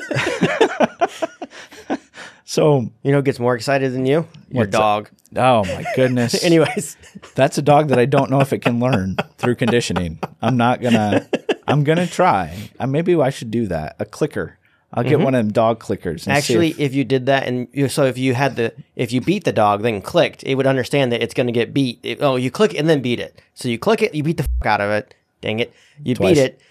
so, 2.51 2.91
You 3.03 3.11
know, 3.11 3.19
who 3.19 3.21
gets 3.23 3.39
more 3.39 3.55
excited 3.55 3.93
than 3.93 4.05
you. 4.05 4.27
Your 4.49 4.63
What's 4.63 4.71
dog. 4.71 5.09
oh 5.37 5.63
my 5.63 5.85
goodness. 5.95 6.43
Anyways, 6.43 6.97
That's 7.35 7.57
a 7.57 7.61
dog 7.61 7.87
that 7.89 7.97
I 7.99 8.05
don't 8.05 8.29
know 8.29 8.41
if 8.41 8.51
it 8.51 8.59
can 8.59 8.79
learn 8.79 9.15
through 9.37 9.55
conditioning. 9.55 10.19
I'm 10.41 10.57
not 10.57 10.81
gonna. 10.81 11.27
I'm 11.67 11.85
gonna 11.85 12.07
try. 12.07 12.69
Uh, 12.79 12.87
maybe 12.87 13.15
I 13.15 13.29
should 13.29 13.51
do 13.51 13.67
that. 13.67 13.95
A 13.99 14.05
clicker. 14.05 14.57
I'll 14.93 15.05
get 15.05 15.21
one 15.21 15.33
of 15.33 15.45
them 15.45 15.53
dog 15.53 15.79
clickers. 15.79 16.11
And 16.11 16.23
see 16.23 16.31
Actually, 16.31 16.69
if- 16.71 16.79
if 16.81 16.93
you 16.93 17.05
did 17.05 17.27
that, 17.27 17.47
and 17.47 17.69
you, 17.71 17.87
so 17.87 18.03
if 18.03 18.17
you 18.17 18.33
had 18.33 18.57
the, 18.57 18.73
if 18.97 19.13
you 19.13 19.21
beat 19.21 19.45
the 19.45 19.53
dog, 19.53 19.83
then 19.83 20.01
clicked, 20.01 20.43
it 20.43 20.55
would 20.55 20.67
understand 20.67 21.13
that 21.13 21.23
it's 21.23 21.33
going 21.33 21.47
to 21.47 21.53
get 21.53 21.73
beat. 21.73 21.99
It- 22.03 22.17
oh, 22.21 22.35
you 22.35 22.51
click 22.51 22.73
and 22.77 22.89
then 22.89 23.01
beat 23.01 23.21
it. 23.21 23.41
So 23.53 23.69
you 23.69 23.79
click 23.79 24.01
it, 24.01 24.13
you 24.13 24.21
beat 24.21 24.35
the 24.35 24.43
fuck 24.43 24.65
out 24.65 24.81
of 24.81 24.89
it. 24.91 25.15
Dang 25.39 25.59
it, 25.59 25.71
you 26.03 26.13
Twice. 26.15 26.35
beat 26.35 26.41
it. 26.41 26.61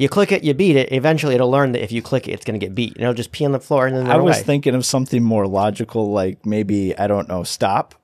You 0.00 0.08
click 0.08 0.32
it, 0.32 0.42
you 0.42 0.54
beat 0.54 0.76
it. 0.76 0.92
Eventually, 0.92 1.34
it'll 1.34 1.50
learn 1.50 1.72
that 1.72 1.84
if 1.84 1.92
you 1.92 2.00
click 2.00 2.26
it, 2.26 2.32
it's 2.32 2.42
going 2.46 2.58
to 2.58 2.66
get 2.66 2.74
beat, 2.74 2.94
and 2.94 3.02
it'll 3.02 3.12
just 3.12 3.32
pee 3.32 3.44
on 3.44 3.52
the 3.52 3.60
floor 3.60 3.86
and 3.86 3.94
then 3.94 4.10
I 4.10 4.16
was 4.16 4.38
away. 4.38 4.44
thinking 4.44 4.74
of 4.74 4.86
something 4.86 5.22
more 5.22 5.46
logical, 5.46 6.10
like 6.10 6.46
maybe 6.46 6.96
I 6.98 7.06
don't 7.06 7.28
know, 7.28 7.42
stop, 7.42 7.94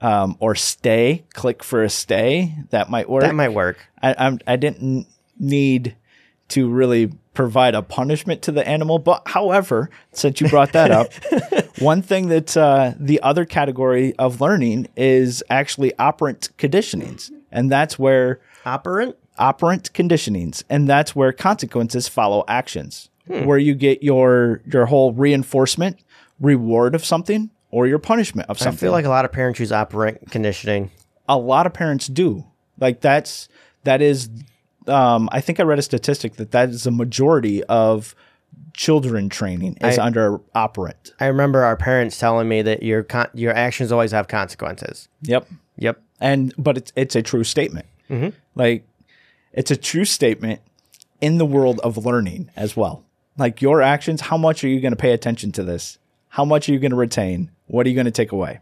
um, 0.00 0.36
or 0.40 0.56
stay. 0.56 1.26
Click 1.34 1.62
for 1.62 1.84
a 1.84 1.88
stay. 1.88 2.56
That 2.70 2.90
might 2.90 3.08
work. 3.08 3.22
that 3.22 3.36
might 3.36 3.52
work. 3.52 3.78
I, 4.02 4.16
I'm, 4.18 4.40
I 4.48 4.56
didn't 4.56 5.06
need 5.38 5.94
to 6.48 6.68
really 6.68 7.12
provide 7.34 7.76
a 7.76 7.82
punishment 7.82 8.42
to 8.42 8.50
the 8.50 8.66
animal. 8.66 8.98
But 8.98 9.22
however, 9.26 9.90
since 10.10 10.40
you 10.40 10.48
brought 10.48 10.72
that 10.72 10.90
up, 10.90 11.12
one 11.78 12.02
thing 12.02 12.30
that 12.30 12.56
uh, 12.56 12.94
the 12.98 13.22
other 13.22 13.44
category 13.44 14.12
of 14.16 14.40
learning 14.40 14.88
is 14.96 15.44
actually 15.48 15.96
operant 16.00 16.48
conditionings. 16.58 17.30
And 17.52 17.70
that's 17.70 17.96
where 17.96 18.40
Operant. 18.68 19.16
Operant 19.38 19.92
conditionings, 19.92 20.62
and 20.68 20.88
that's 20.88 21.14
where 21.16 21.32
consequences 21.32 22.08
follow 22.08 22.44
actions, 22.48 23.10
where 23.26 23.58
you 23.58 23.74
get 23.74 24.02
your 24.02 24.60
your 24.66 24.86
whole 24.86 25.12
reinforcement, 25.12 25.98
reward 26.40 26.94
of 26.94 27.04
something, 27.04 27.50
or 27.70 27.86
your 27.86 27.98
punishment 27.98 28.48
of 28.48 28.58
something. 28.58 28.76
I 28.78 28.80
feel 28.80 28.92
like 28.92 29.04
a 29.04 29.08
lot 29.10 29.24
of 29.24 29.32
parents 29.32 29.60
use 29.60 29.72
operant 29.72 30.30
conditioning. 30.30 30.90
a 31.28 31.36
lot 31.38 31.66
of 31.66 31.74
parents 31.74 32.06
do. 32.06 32.44
Like 32.80 33.00
that's 33.00 33.48
that 33.84 34.00
is 34.00 34.30
um 34.86 35.28
I 35.32 35.40
think 35.40 35.60
I 35.60 35.62
read 35.64 35.78
a 35.78 35.82
statistic 35.82 36.36
that 36.36 36.52
that 36.52 36.70
is 36.70 36.86
a 36.86 36.90
majority 36.90 37.62
of 37.64 38.14
children 38.74 39.28
training 39.28 39.76
is 39.82 39.98
I- 39.98 40.04
under 40.06 40.40
operant. 40.54 41.12
I 41.20 41.26
remember 41.26 41.64
our 41.64 41.76
parents 41.76 42.18
telling 42.18 42.48
me 42.48 42.62
that 42.62 42.82
your 42.82 43.02
con- 43.02 43.28
your 43.34 43.52
actions 43.54 43.92
always 43.92 44.12
have 44.12 44.28
consequences. 44.28 45.08
Yep. 45.22 45.48
Yep. 45.76 46.00
And 46.20 46.54
but 46.56 46.76
it's 46.78 46.92
it's 46.96 47.14
a 47.16 47.22
true 47.22 47.44
statement. 47.44 47.86
Like 48.54 48.86
it's 49.58 49.72
a 49.72 49.76
true 49.76 50.04
statement 50.04 50.60
in 51.20 51.38
the 51.38 51.44
world 51.44 51.80
of 51.80 51.96
learning 52.06 52.48
as 52.54 52.76
well. 52.76 53.04
Like 53.36 53.60
your 53.60 53.82
actions, 53.82 54.20
how 54.20 54.36
much 54.36 54.62
are 54.62 54.68
you 54.68 54.80
going 54.80 54.92
to 54.92 54.96
pay 54.96 55.10
attention 55.10 55.50
to 55.52 55.64
this? 55.64 55.98
How 56.28 56.44
much 56.44 56.68
are 56.68 56.72
you 56.72 56.78
going 56.78 56.92
to 56.92 56.96
retain? 56.96 57.50
What 57.66 57.84
are 57.84 57.88
you 57.88 57.96
going 57.96 58.04
to 58.04 58.12
take 58.12 58.30
away? 58.30 58.60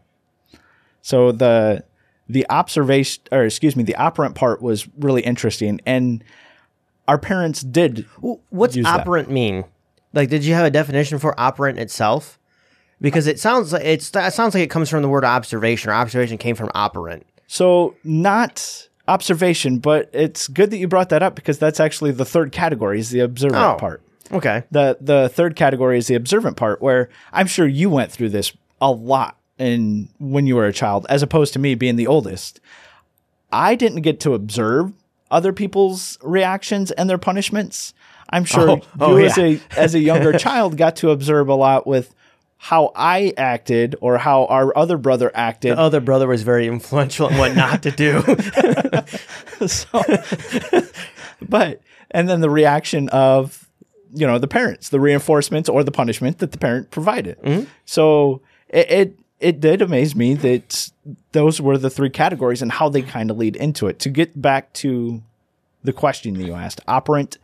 So 1.03 1.31
the 1.31 1.83
the 2.27 2.47
observation 2.49 3.23
or 3.31 3.45
excuse 3.45 3.75
me, 3.75 3.83
the 3.83 3.95
operant 3.95 4.33
part 4.33 4.59
was 4.59 4.87
really 4.97 5.21
interesting 5.21 5.79
and 5.85 6.23
our 7.07 7.19
parents 7.19 7.61
did 7.61 8.07
What's 8.49 8.75
use 8.75 8.85
that. 8.85 9.01
operant 9.01 9.29
mean? 9.29 9.65
Like, 10.13 10.29
did 10.29 10.43
you 10.43 10.55
have 10.55 10.65
a 10.65 10.71
definition 10.71 11.19
for 11.19 11.39
operant 11.39 11.77
itself? 11.77 12.39
Because 12.99 13.27
it 13.27 13.39
sounds 13.39 13.71
like 13.71 13.85
it's 13.85 14.09
that 14.09 14.33
sounds 14.33 14.55
like 14.55 14.63
it 14.63 14.71
comes 14.71 14.89
from 14.89 15.03
the 15.03 15.09
word 15.09 15.23
observation, 15.23 15.91
or 15.91 15.93
observation 15.93 16.39
came 16.39 16.55
from 16.55 16.71
operant. 16.73 17.27
So 17.45 17.95
not 18.03 18.86
observation, 19.07 19.79
but 19.79 20.09
it's 20.13 20.47
good 20.47 20.71
that 20.71 20.77
you 20.77 20.87
brought 20.87 21.09
that 21.09 21.23
up 21.23 21.35
because 21.35 21.57
that's 21.59 21.79
actually 21.79 22.11
the 22.11 22.25
third 22.25 22.51
category 22.51 22.99
is 22.99 23.09
the 23.09 23.19
observant 23.21 23.61
Oh. 23.63 23.75
part. 23.79 24.01
Okay. 24.31 24.63
The 24.71 24.97
the 24.99 25.29
third 25.29 25.55
category 25.55 25.97
is 25.97 26.07
the 26.07 26.15
observant 26.15 26.57
part 26.57 26.81
where 26.81 27.09
I'm 27.31 27.47
sure 27.47 27.65
you 27.67 27.89
went 27.89 28.11
through 28.11 28.29
this 28.29 28.51
a 28.81 28.91
lot 28.91 29.37
in 29.57 30.09
when 30.19 30.45
you 30.47 30.55
were 30.55 30.65
a 30.65 30.73
child 30.73 31.05
as 31.09 31.23
opposed 31.23 31.53
to 31.53 31.59
me 31.59 31.75
being 31.75 31.95
the 31.95 32.07
oldest. 32.07 32.59
I 33.51 33.75
didn't 33.75 34.01
get 34.01 34.19
to 34.21 34.33
observe 34.33 34.91
other 35.31 35.53
people's 35.53 36.17
reactions 36.21 36.91
and 36.91 37.09
their 37.09 37.17
punishments. 37.17 37.93
I'm 38.29 38.43
sure 38.43 38.69
Oh, 38.69 38.81
oh, 38.99 39.17
you 39.17 39.25
as 39.25 39.37
a 39.37 39.59
as 39.77 39.95
a 39.95 39.99
younger 39.99 40.33
child 40.37 40.75
got 40.75 40.97
to 40.97 41.11
observe 41.11 41.47
a 41.47 41.55
lot 41.55 41.87
with 41.87 42.13
how 42.57 42.91
I 42.95 43.33
acted 43.37 43.95
or 44.01 44.17
how 44.17 44.45
our 44.45 44.75
other 44.77 44.97
brother 44.97 45.31
acted. 45.33 45.73
The 45.73 45.79
other 45.79 46.01
brother 46.01 46.27
was 46.27 46.43
very 46.43 46.67
influential 46.67 47.29
in 47.29 47.37
what 47.37 47.55
not 47.55 47.83
to 47.83 47.91
do. 47.91 48.21
so, 49.67 50.01
but 51.47 51.81
and 52.11 52.27
then 52.27 52.41
the 52.41 52.49
reaction 52.49 53.09
of 53.09 53.67
you 54.13 54.25
know 54.25 54.39
the 54.39 54.47
parents, 54.47 54.89
the 54.89 54.99
reinforcement 54.99 55.69
or 55.69 55.83
the 55.83 55.91
punishment 55.91 56.39
that 56.39 56.51
the 56.51 56.57
parent 56.57 56.91
provided. 56.91 57.39
Mm-hmm. 57.41 57.65
So 57.85 58.41
it, 58.69 58.91
it 58.91 59.19
it 59.39 59.59
did 59.59 59.81
amaze 59.81 60.15
me 60.15 60.33
that 60.33 60.91
those 61.31 61.61
were 61.61 61.77
the 61.77 61.89
three 61.89 62.09
categories 62.09 62.61
and 62.61 62.71
how 62.71 62.89
they 62.89 63.03
kind 63.03 63.29
of 63.29 63.37
lead 63.37 63.55
into 63.55 63.87
it. 63.87 63.99
To 63.99 64.09
get 64.09 64.41
back 64.41 64.73
to 64.73 65.21
the 65.83 65.93
question 65.93 66.33
that 66.35 66.45
you 66.45 66.53
asked, 66.53 66.81
operant. 66.87 67.37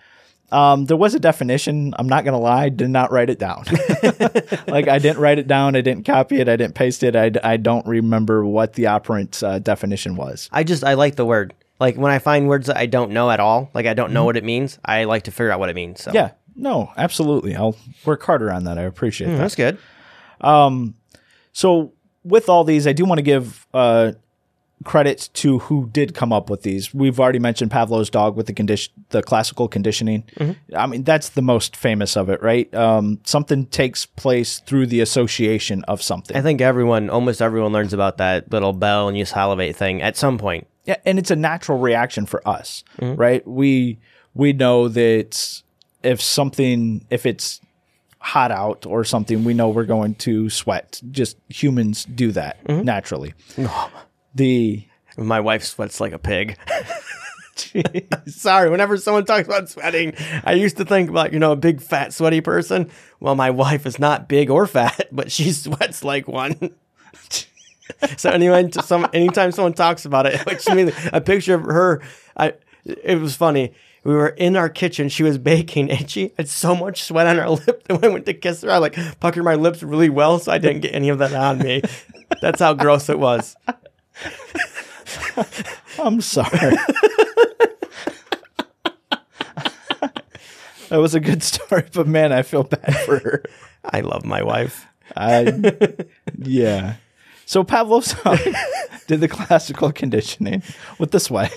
Um, 0.53 0.85
there 0.85 0.97
was 0.97 1.15
a 1.15 1.19
definition. 1.19 1.93
I'm 1.97 2.07
not 2.07 2.23
gonna 2.23 2.39
lie, 2.39 2.65
I 2.65 2.69
did 2.69 2.89
not 2.89 3.11
write 3.11 3.29
it 3.29 3.39
down. 3.39 3.63
like 4.67 4.87
I 4.87 4.99
didn't 4.99 5.17
write 5.17 5.39
it 5.39 5.47
down. 5.47 5.75
I 5.75 5.81
didn't 5.81 6.05
copy 6.05 6.39
it. 6.39 6.47
I 6.47 6.55
didn't 6.55 6.75
paste 6.75 7.03
it. 7.03 7.15
I, 7.15 7.31
I 7.43 7.57
don't 7.57 7.85
remember 7.87 8.45
what 8.45 8.73
the 8.73 8.87
operant 8.87 9.41
uh, 9.41 9.59
definition 9.59 10.15
was. 10.15 10.49
I 10.51 10.63
just 10.63 10.83
I 10.83 10.93
like 10.93 11.15
the 11.15 11.25
word. 11.25 11.55
Like 11.79 11.97
when 11.97 12.11
I 12.11 12.19
find 12.19 12.47
words 12.47 12.67
that 12.67 12.77
I 12.77 12.85
don't 12.85 13.11
know 13.11 13.31
at 13.31 13.39
all, 13.39 13.71
like 13.73 13.87
I 13.87 13.93
don't 13.93 14.13
know 14.13 14.25
what 14.25 14.37
it 14.37 14.43
means, 14.43 14.77
I 14.85 15.05
like 15.05 15.23
to 15.23 15.31
figure 15.31 15.51
out 15.51 15.59
what 15.59 15.69
it 15.69 15.75
means. 15.75 16.03
So 16.03 16.11
Yeah, 16.13 16.31
no, 16.55 16.91
absolutely. 16.95 17.55
I'll 17.55 17.75
work 18.05 18.21
harder 18.23 18.51
on 18.51 18.65
that. 18.65 18.77
I 18.77 18.83
appreciate 18.83 19.27
that. 19.29 19.37
that's 19.37 19.55
good. 19.55 19.77
So, 21.51 21.93
with 22.23 22.49
all 22.49 22.63
these, 22.63 22.87
I 22.87 22.93
do 22.93 23.05
want 23.05 23.19
to 23.19 23.23
give 23.23 23.67
uh, 23.73 24.13
credit 24.83 25.29
to 25.33 25.59
who 25.59 25.89
did 25.91 26.13
come 26.13 26.31
up 26.31 26.49
with 26.49 26.63
these. 26.63 26.93
We've 26.93 27.19
already 27.19 27.39
mentioned 27.39 27.71
Pavlov's 27.71 28.09
dog 28.09 28.35
with 28.35 28.47
the 28.47 28.53
condition, 28.53 28.93
the 29.09 29.23
classical 29.23 29.67
conditioning. 29.67 30.23
Mm-hmm. 30.37 30.75
I 30.75 30.87
mean, 30.87 31.03
that's 31.03 31.29
the 31.29 31.41
most 31.41 31.75
famous 31.75 32.15
of 32.15 32.29
it, 32.29 32.41
right? 32.41 32.73
Um, 32.73 33.19
something 33.23 33.65
takes 33.67 34.05
place 34.05 34.59
through 34.59 34.87
the 34.87 35.01
association 35.01 35.83
of 35.85 36.01
something. 36.01 36.35
I 36.35 36.41
think 36.41 36.61
everyone, 36.61 37.09
almost 37.09 37.41
everyone, 37.41 37.71
learns 37.71 37.93
about 37.93 38.17
that 38.17 38.51
little 38.51 38.73
bell 38.73 39.07
and 39.07 39.17
you 39.17 39.25
salivate 39.25 39.75
thing 39.75 40.01
at 40.01 40.17
some 40.17 40.37
point. 40.37 40.67
Yeah, 40.85 40.97
and 41.05 41.17
it's 41.17 41.31
a 41.31 41.35
natural 41.35 41.79
reaction 41.79 42.25
for 42.25 42.45
us, 42.47 42.83
mm-hmm. 42.99 43.19
right? 43.19 43.47
We 43.47 43.99
we 44.33 44.53
know 44.53 44.89
that 44.89 45.61
if 46.03 46.21
something 46.21 47.05
if 47.09 47.25
it's 47.25 47.61
hot 48.19 48.51
out 48.51 48.85
or 48.85 49.03
something, 49.03 49.43
we 49.43 49.53
know 49.53 49.69
we're 49.69 49.83
going 49.83 50.15
to 50.15 50.49
sweat. 50.49 51.01
Just 51.11 51.37
humans 51.49 52.05
do 52.05 52.31
that 52.31 52.63
mm-hmm. 52.63 52.83
naturally. 52.83 53.33
The 54.35 54.85
My 55.17 55.39
wife 55.39 55.63
sweats 55.63 55.99
like 55.99 56.13
a 56.13 56.19
pig. 56.19 56.57
Sorry, 58.27 58.69
whenever 58.69 58.97
someone 58.97 59.25
talks 59.25 59.47
about 59.47 59.69
sweating, 59.69 60.13
I 60.43 60.53
used 60.53 60.77
to 60.77 60.85
think 60.85 61.09
about, 61.09 61.33
you 61.33 61.39
know, 61.39 61.51
a 61.51 61.55
big 61.55 61.81
fat 61.81 62.13
sweaty 62.13 62.41
person. 62.41 62.89
Well, 63.19 63.35
my 63.35 63.51
wife 63.51 63.85
is 63.85 63.99
not 63.99 64.27
big 64.27 64.49
or 64.49 64.67
fat, 64.67 65.07
but 65.11 65.31
she 65.31 65.51
sweats 65.51 66.03
like 66.03 66.27
one. 66.27 66.73
so 68.17 68.29
anyway, 68.29 68.69
some 68.71 69.07
anytime 69.13 69.51
someone 69.51 69.73
talks 69.73 70.05
about 70.05 70.25
it, 70.25 70.45
which 70.45 70.67
means 70.69 70.91
a 71.11 71.21
picture 71.21 71.55
of 71.55 71.63
her, 71.63 72.01
I 72.35 72.53
it 72.85 73.19
was 73.19 73.35
funny. 73.35 73.73
We 74.03 74.13
were 74.13 74.29
in 74.29 74.57
our 74.57 74.67
kitchen. 74.67 75.07
She 75.07 75.23
was 75.23 75.37
baking, 75.37 75.89
and 75.89 76.09
she 76.09 76.33
had 76.35 76.49
so 76.49 76.75
much 76.75 77.03
sweat 77.03 77.27
on 77.27 77.37
her 77.37 77.49
lip 77.49 77.83
that 77.87 78.01
when 78.01 78.11
I 78.11 78.13
went 78.13 78.25
to 78.25 78.33
kiss 78.33 78.61
her, 78.61 78.71
I 78.71 78.77
like 78.77 78.97
puckered 79.19 79.43
my 79.43 79.55
lips 79.55 79.81
really 79.81 80.09
well, 80.09 80.39
so 80.39 80.51
I 80.51 80.57
didn't 80.57 80.81
get 80.81 80.93
any 80.93 81.09
of 81.09 81.19
that 81.19 81.33
on 81.33 81.59
me. 81.59 81.81
That's 82.41 82.59
how 82.59 82.73
gross 82.73 83.09
it 83.09 83.19
was. 83.19 83.55
I'm 85.99 86.21
sorry. 86.21 86.49
that 90.89 90.99
was 90.99 91.15
a 91.15 91.19
good 91.19 91.43
story, 91.43 91.85
but 91.93 92.07
man, 92.07 92.31
I 92.31 92.41
feel 92.41 92.63
bad 92.63 92.95
for 93.05 93.19
her. 93.19 93.43
I 93.83 94.01
love 94.01 94.25
my 94.25 94.43
wife. 94.43 94.87
I, 95.15 95.53
yeah. 96.37 96.95
So 97.45 97.63
Pavlov's 97.63 98.15
did 99.07 99.19
the 99.19 99.27
classical 99.27 99.91
conditioning 99.91 100.63
with 100.97 101.11
the 101.11 101.19
sweat 101.19 101.55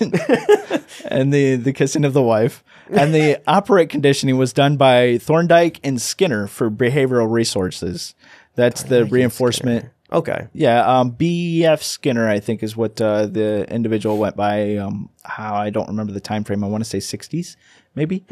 and 1.09 1.33
the, 1.33 1.55
the 1.55 1.73
kissing 1.73 2.05
of 2.05 2.13
the 2.13 2.21
wife. 2.21 2.63
And 2.89 3.13
the 3.13 3.41
operant 3.47 3.89
conditioning 3.89 4.37
was 4.37 4.53
done 4.53 4.77
by 4.77 5.17
Thorndike 5.17 5.79
and 5.83 6.01
Skinner 6.01 6.47
for 6.47 6.69
behavioral 6.69 7.29
resources. 7.31 8.15
That's 8.55 8.83
the 8.83 9.05
reinforcement. 9.05 9.89
Okay. 10.11 10.47
Yeah, 10.53 10.85
um, 10.85 11.11
B.F. 11.11 11.83
Skinner, 11.83 12.29
I 12.29 12.39
think, 12.39 12.63
is 12.63 12.77
what 12.77 12.99
uh, 13.01 13.25
the 13.25 13.69
individual 13.69 14.17
went 14.17 14.35
by. 14.35 14.77
Um, 14.77 15.09
how 15.23 15.55
I 15.55 15.69
don't 15.69 15.87
remember 15.87 16.13
the 16.13 16.21
time 16.21 16.43
frame. 16.43 16.63
I 16.63 16.67
want 16.67 16.83
to 16.83 16.89
say 16.89 16.99
60s, 16.99 17.57
maybe. 17.93 18.25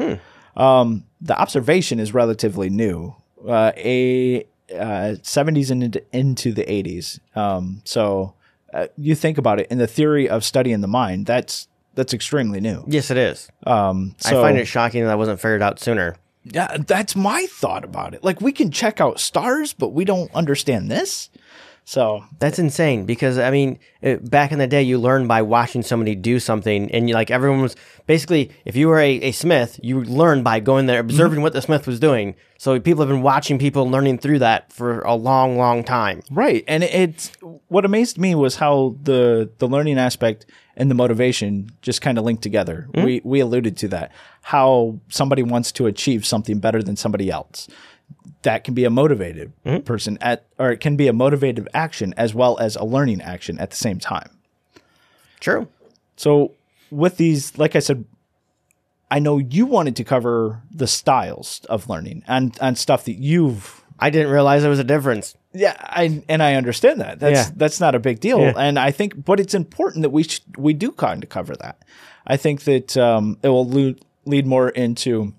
Um, 0.56 1.04
the 1.20 1.38
observation 1.38 2.00
is 2.00 2.14
relatively 2.14 2.70
new. 2.70 3.14
Uh, 3.46 3.72
a 3.76 4.46
uh, 4.72 5.16
70s 5.22 5.70
and 5.70 5.84
into, 5.84 6.02
into 6.12 6.52
the 6.52 6.64
80s. 6.64 7.20
Um, 7.36 7.82
so 7.84 8.34
uh, 8.72 8.86
you 8.96 9.14
think 9.14 9.38
about 9.38 9.60
it 9.60 9.68
in 9.70 9.78
the 9.78 9.86
theory 9.86 10.28
of 10.28 10.44
studying 10.44 10.80
the 10.80 10.88
mind. 10.88 11.26
That's 11.26 11.68
that's 11.94 12.12
extremely 12.12 12.60
new. 12.60 12.84
Yes, 12.86 13.10
it 13.10 13.16
is. 13.16 13.48
Um, 13.66 14.14
so, 14.18 14.38
I 14.38 14.42
find 14.42 14.58
it 14.58 14.66
shocking 14.66 15.04
that 15.04 15.10
I 15.10 15.14
wasn't 15.14 15.40
figured 15.40 15.62
out 15.62 15.80
sooner. 15.80 16.16
yeah, 16.44 16.76
that's 16.86 17.16
my 17.16 17.46
thought 17.50 17.84
about 17.84 18.12
it. 18.12 18.22
Like 18.22 18.40
we 18.40 18.52
can 18.52 18.70
check 18.70 19.00
out 19.00 19.18
stars, 19.18 19.72
but 19.72 19.90
we 19.90 20.04
don't 20.04 20.32
understand 20.34 20.90
this. 20.90 21.30
So 21.88 22.24
That's 22.40 22.58
insane 22.58 23.06
because 23.06 23.38
I 23.38 23.52
mean, 23.52 23.78
it, 24.02 24.28
back 24.28 24.50
in 24.50 24.58
the 24.58 24.66
day, 24.66 24.82
you 24.82 24.98
learned 24.98 25.28
by 25.28 25.42
watching 25.42 25.82
somebody 25.82 26.16
do 26.16 26.40
something, 26.40 26.90
and 26.90 27.08
you, 27.08 27.14
like 27.14 27.30
everyone 27.30 27.62
was 27.62 27.76
basically, 28.06 28.50
if 28.64 28.74
you 28.74 28.88
were 28.88 28.98
a, 28.98 29.12
a 29.22 29.30
smith, 29.30 29.78
you 29.84 30.02
learned 30.02 30.42
by 30.42 30.58
going 30.58 30.86
there, 30.86 31.00
mm-hmm. 31.00 31.10
observing 31.10 31.42
what 31.42 31.52
the 31.52 31.62
smith 31.62 31.86
was 31.86 32.00
doing. 32.00 32.34
So 32.58 32.80
people 32.80 33.02
have 33.02 33.08
been 33.08 33.22
watching 33.22 33.56
people 33.60 33.88
learning 33.88 34.18
through 34.18 34.40
that 34.40 34.72
for 34.72 35.00
a 35.02 35.14
long, 35.14 35.58
long 35.58 35.84
time. 35.84 36.22
Right, 36.28 36.64
and 36.66 36.82
it- 36.82 36.92
it's 36.92 37.32
what 37.68 37.84
amazed 37.84 38.18
me 38.18 38.34
was 38.34 38.56
how 38.56 38.96
the 39.00 39.48
the 39.58 39.68
learning 39.68 39.98
aspect 39.98 40.44
and 40.76 40.90
the 40.90 40.94
motivation 40.94 41.70
just 41.82 42.02
kind 42.02 42.18
of 42.18 42.24
linked 42.24 42.42
together. 42.42 42.88
Mm-hmm. 42.90 43.04
We 43.04 43.20
we 43.24 43.38
alluded 43.38 43.76
to 43.78 43.88
that 43.88 44.10
how 44.42 44.98
somebody 45.08 45.42
wants 45.44 45.70
to 45.72 45.86
achieve 45.86 46.26
something 46.26 46.58
better 46.58 46.82
than 46.82 46.96
somebody 46.96 47.30
else. 47.30 47.68
That 48.42 48.62
can 48.64 48.74
be 48.74 48.84
a 48.84 48.90
motivated 48.90 49.52
person 49.84 50.18
at, 50.20 50.44
or 50.58 50.70
it 50.70 50.78
can 50.80 50.96
be 50.96 51.08
a 51.08 51.12
motivated 51.12 51.68
action 51.74 52.14
as 52.16 52.32
well 52.34 52.56
as 52.58 52.76
a 52.76 52.84
learning 52.84 53.20
action 53.22 53.58
at 53.58 53.70
the 53.70 53.76
same 53.76 53.98
time. 53.98 54.30
True. 55.40 55.68
So 56.16 56.52
with 56.90 57.16
these, 57.16 57.58
like 57.58 57.74
I 57.74 57.80
said, 57.80 58.04
I 59.10 59.18
know 59.18 59.38
you 59.38 59.66
wanted 59.66 59.96
to 59.96 60.04
cover 60.04 60.62
the 60.70 60.86
styles 60.86 61.60
of 61.68 61.88
learning 61.88 62.22
and 62.26 62.56
and 62.60 62.76
stuff 62.78 63.04
that 63.06 63.14
you've 63.18 63.82
I 63.98 64.10
didn't 64.10 64.30
realize 64.30 64.60
there 64.62 64.70
was 64.70 64.78
a 64.78 64.84
difference. 64.84 65.34
yeah, 65.52 65.74
I 65.80 66.22
and 66.28 66.42
I 66.42 66.54
understand 66.54 67.00
that. 67.00 67.18
That's 67.18 67.48
Yeah. 67.48 67.54
that's 67.56 67.80
not 67.80 67.94
a 67.94 67.98
big 67.98 68.20
deal, 68.20 68.40
Yeah. 68.40 68.52
and 68.56 68.78
I 68.78 68.90
think, 68.92 69.24
but 69.24 69.40
it's 69.40 69.54
important 69.54 70.02
that 70.02 70.10
we 70.10 70.22
sh- 70.24 70.40
we 70.58 70.72
do 70.74 70.92
kind 70.92 71.22
of 71.24 71.30
cover 71.30 71.56
that. 71.56 71.82
I 72.26 72.36
think 72.36 72.64
that 72.64 72.96
um, 72.96 73.38
it 73.42 73.48
will 73.48 73.66
lead, 73.66 74.04
lead 74.24 74.46
more 74.46 74.68
into 74.68 75.32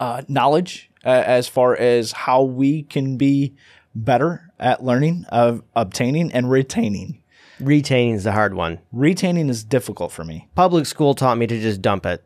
uh, 0.00 0.22
knowledge 0.28 0.87
uh, 1.04 1.08
as 1.26 1.48
far 1.48 1.76
as 1.76 2.12
how 2.12 2.42
we 2.42 2.82
can 2.82 3.16
be 3.16 3.54
better 3.94 4.50
at 4.58 4.84
learning, 4.84 5.24
of 5.28 5.62
obtaining, 5.74 6.32
and 6.32 6.50
retaining. 6.50 7.22
Retaining 7.60 8.14
is 8.14 8.24
the 8.24 8.32
hard 8.32 8.54
one. 8.54 8.78
Retaining 8.92 9.48
is 9.48 9.64
difficult 9.64 10.12
for 10.12 10.24
me. 10.24 10.48
Public 10.54 10.86
school 10.86 11.14
taught 11.14 11.38
me 11.38 11.46
to 11.46 11.60
just 11.60 11.82
dump 11.82 12.06
it. 12.06 12.24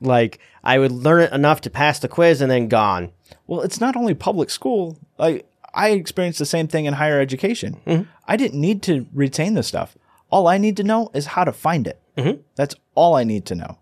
Like 0.00 0.38
I 0.62 0.78
would 0.78 0.92
learn 0.92 1.22
it 1.22 1.32
enough 1.32 1.60
to 1.62 1.70
pass 1.70 1.98
the 1.98 2.08
quiz 2.08 2.40
and 2.42 2.50
then 2.50 2.68
gone. 2.68 3.12
Well, 3.46 3.62
it's 3.62 3.80
not 3.80 3.96
only 3.96 4.12
public 4.14 4.50
school. 4.50 4.98
Like 5.18 5.46
I 5.72 5.90
experienced 5.90 6.38
the 6.38 6.44
same 6.46 6.68
thing 6.68 6.84
in 6.84 6.94
higher 6.94 7.18
education. 7.20 7.80
I 8.28 8.36
didn't 8.36 8.60
need 8.60 8.82
to 8.82 9.06
retain 9.14 9.54
this 9.54 9.68
stuff. 9.68 9.96
All 10.30 10.46
I 10.48 10.58
need 10.58 10.76
to 10.78 10.82
know 10.84 11.10
is 11.14 11.26
how 11.26 11.44
to 11.44 11.52
find 11.52 11.86
it. 11.86 12.00
That's 12.56 12.74
all 12.94 13.14
I 13.14 13.24
need 13.24 13.46
to 13.46 13.54
know. 13.54 13.78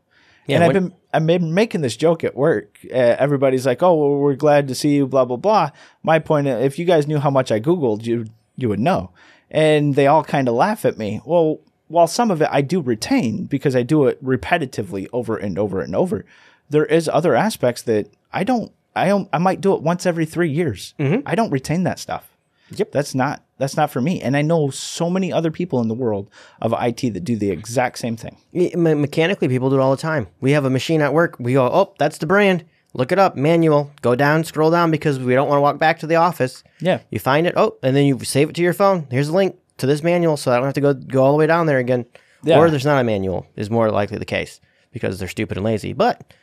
And 0.57 0.65
I've 0.65 0.73
been 0.73 0.95
I've 1.13 1.27
been 1.27 1.55
making 1.55 1.81
this 1.81 1.97
joke 1.97 2.25
at 2.25 2.35
work. 2.35 2.79
Uh, 2.85 2.97
everybody's 2.97 3.67
like, 3.67 3.83
"Oh, 3.83 3.95
well, 3.95 4.19
we're 4.19 4.35
glad 4.35 4.69
to 4.69 4.75
see 4.75 4.95
you." 4.95 5.07
Blah 5.07 5.25
blah 5.25 5.37
blah. 5.37 5.71
My 6.03 6.19
point: 6.19 6.47
if 6.47 6.79
you 6.79 6.85
guys 6.85 7.07
knew 7.07 7.19
how 7.19 7.31
much 7.31 7.51
I 7.53 7.61
googled, 7.61 8.05
you 8.05 8.27
you 8.57 8.69
would 8.69 8.81
know. 8.81 9.11
And 9.51 9.95
they 9.95 10.07
all 10.07 10.25
kind 10.25 10.49
of 10.49 10.55
laugh 10.55 10.85
at 10.85 10.97
me. 10.97 11.21
Well, 11.27 11.61
while 11.89 12.07
some 12.07 12.31
of 12.31 12.41
it 12.41 12.49
I 12.51 12.63
do 12.63 12.81
retain 12.81 13.45
because 13.45 13.77
I 13.77 13.83
do 13.83 14.07
it 14.07 14.23
repetitively 14.25 15.09
over 15.13 15.37
and 15.37 15.59
over 15.59 15.81
and 15.81 15.95
over, 15.95 16.25
there 16.71 16.87
is 16.87 17.09
other 17.09 17.35
aspects 17.35 17.83
that 17.83 18.09
I 18.33 18.45
don't. 18.45 18.73
I 18.95 19.09
don't, 19.09 19.27
I 19.33 19.39
might 19.39 19.63
do 19.63 19.75
it 19.75 19.81
once 19.81 20.05
every 20.05 20.27
three 20.27 20.51
years. 20.51 20.93
I 21.25 21.35
don't 21.35 21.51
retain 21.51 21.85
that 21.85 21.99
stuff. 21.99 22.32
Yep. 22.79 22.93
That's 22.93 23.15
not 23.15 23.43
that's 23.59 23.77
not 23.77 23.91
for 23.91 24.01
me. 24.01 24.21
And 24.21 24.37
I 24.37 24.43
know 24.43 24.71
so 24.71 25.09
many 25.09 25.33
other 25.33 25.51
people 25.51 25.81
in 25.81 25.89
the 25.89 25.95
world 25.95 26.29
of 26.61 26.75
IT 26.79 27.15
that 27.15 27.25
do 27.25 27.37
the 27.37 27.51
exact 27.51 27.99
same 27.99 28.17
thing. 28.17 28.37
Me- 28.53 28.75
me- 28.75 28.95
mechanically, 28.95 29.49
people 29.49 29.71
do 29.71 29.77
it 29.77 29.81
all 29.81 29.93
the 29.93 30.03
time. 30.03 30.27
We 30.41 30.53
have 30.53 30.65
a 30.65 30.71
machine 30.71 31.01
at 31.01 31.15
work. 31.15 31.37
We 31.39 31.53
go, 31.53 31.67
oh, 31.67 31.95
that's 31.99 32.19
the 32.19 32.27
brand. 32.27 32.65
Look 32.95 33.13
it 33.13 33.19
up, 33.19 33.37
manual. 33.37 33.91
Go 34.03 34.15
down, 34.15 34.45
scroll 34.45 34.71
down 34.71 34.91
because 34.91 35.19
we 35.19 35.35
don't 35.35 35.49
want 35.49 35.59
to 35.59 35.63
walk 35.63 35.79
back 35.79 35.99
to 36.01 36.07
the 36.07 36.17
office. 36.17 36.63
Yeah. 36.81 37.01
You 37.11 37.19
find 37.19 37.47
it, 37.47 37.55
oh, 37.57 37.77
and 37.83 37.97
then 37.97 38.05
you 38.05 38.19
save 38.21 38.51
it 38.51 38.55
to 38.57 38.63
your 38.63 38.75
phone. 38.75 39.07
Here's 39.11 39.29
a 39.29 39.33
link 39.33 39.57
to 39.79 39.87
this 39.87 40.03
manual, 40.03 40.37
so 40.37 40.53
I 40.53 40.57
don't 40.57 40.65
have 40.67 40.75
to 40.75 40.81
go 40.81 40.93
go 40.93 41.23
all 41.25 41.33
the 41.33 41.39
way 41.39 41.47
down 41.47 41.67
there 41.67 41.79
again. 41.79 42.05
Yeah. 42.43 42.59
Or 42.59 42.69
there's 42.69 42.85
not 42.85 43.01
a 43.01 43.05
manual 43.05 43.47
is 43.57 43.71
more 43.71 43.91
likely 43.91 44.19
the 44.19 44.25
case 44.25 44.61
because 44.93 45.19
they're 45.19 45.29
stupid 45.29 45.57
and 45.57 45.65
lazy. 45.65 45.93
But 45.93 46.35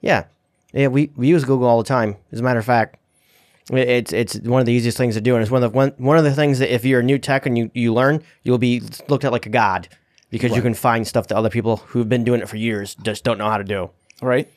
yeah, 0.00 0.24
yeah, 0.72 0.86
we, 0.88 1.10
we 1.16 1.26
use 1.28 1.44
Google 1.44 1.66
all 1.66 1.78
the 1.78 1.88
time. 1.88 2.16
As 2.32 2.40
a 2.40 2.42
matter 2.42 2.58
of 2.60 2.64
fact, 2.64 2.98
it's 3.70 4.12
it's 4.12 4.38
one 4.40 4.60
of 4.60 4.66
the 4.66 4.72
easiest 4.72 4.96
things 4.96 5.14
to 5.14 5.20
do, 5.20 5.34
and 5.34 5.42
it's 5.42 5.50
one 5.50 5.62
of 5.62 5.72
the 5.72 5.76
one, 5.76 5.92
one 5.98 6.16
of 6.16 6.24
the 6.24 6.34
things 6.34 6.58
that 6.58 6.72
if 6.72 6.84
you're 6.84 7.00
a 7.00 7.02
new 7.02 7.18
tech 7.18 7.46
and 7.46 7.56
you, 7.58 7.70
you 7.74 7.92
learn, 7.92 8.22
you'll 8.42 8.58
be 8.58 8.82
looked 9.08 9.24
at 9.24 9.32
like 9.32 9.46
a 9.46 9.50
god 9.50 9.88
because 10.30 10.54
you 10.54 10.62
can 10.62 10.74
find 10.74 11.06
stuff 11.06 11.28
that 11.28 11.36
other 11.36 11.50
people 11.50 11.76
who've 11.76 12.08
been 12.08 12.24
doing 12.24 12.40
it 12.40 12.48
for 12.48 12.56
years 12.56 12.94
just 13.02 13.24
don't 13.24 13.38
know 13.38 13.48
how 13.48 13.58
to 13.58 13.64
do. 13.64 13.90
right? 14.20 14.50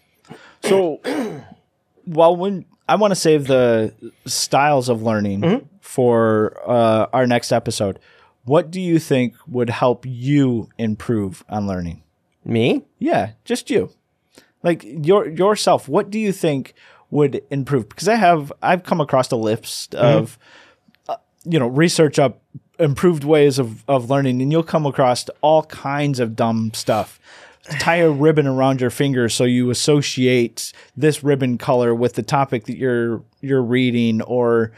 So, 0.63 1.00
well, 2.06 2.36
when 2.36 2.65
I 2.88 2.95
want 2.95 3.12
to 3.12 3.15
save 3.15 3.47
the 3.47 3.93
styles 4.26 4.89
of 4.89 5.02
learning 5.02 5.69
for 5.80 6.58
uh, 6.65 7.08
our 7.13 7.26
next 7.28 7.52
episode, 7.52 8.00
what 8.43 8.71
do 8.71 8.82
you 8.82 9.00
think 9.00 9.36
would 9.47 9.69
help 9.69 10.06
you 10.06 10.69
improve 10.78 11.43
on 11.50 11.67
learning? 11.67 12.04
Me? 12.43 12.84
Yeah, 13.00 13.32
just 13.45 13.69
you, 13.69 13.91
like 14.63 14.84
your 14.84 15.28
yourself. 15.28 15.88
What 15.88 16.10
do 16.10 16.19
you 16.19 16.32
think 16.32 16.74
would 17.12 17.43
improve? 17.52 17.89
Because 17.89 18.08
I 18.08 18.15
have 18.15 18.52
I've 18.62 18.84
come 18.84 19.00
across 19.00 19.32
a 19.32 19.36
list 19.36 19.93
of 19.95 20.39
uh, 21.08 21.17
you 21.45 21.60
know 21.60 21.67
research 21.67 22.17
up 22.17 22.41
improved 22.80 23.24
ways 23.24 23.60
of 23.60 23.84
of 23.88 24.10
learning, 24.10 24.41
and 24.41 24.52
you'll 24.52 24.63
come 24.63 24.86
across 24.86 25.30
all 25.41 25.63
kinds 25.63 26.19
of 26.19 26.36
dumb 26.36 26.71
stuff. 26.74 27.19
Tie 27.80 27.97
a 27.97 28.10
ribbon 28.10 28.47
around 28.47 28.82
your 28.82 28.89
finger 28.89 29.30
so 29.30 29.43
you 29.43 29.69
associate 29.69 30.74
this 30.97 31.24
ribbon 31.24 31.60
color 31.60 31.93
with 31.93 32.13
the 32.13 32.24
topic 32.24 32.65
that 32.65 32.78
you're 32.78 33.21
you're 33.41 33.62
reading, 33.62 34.21
or 34.24 34.71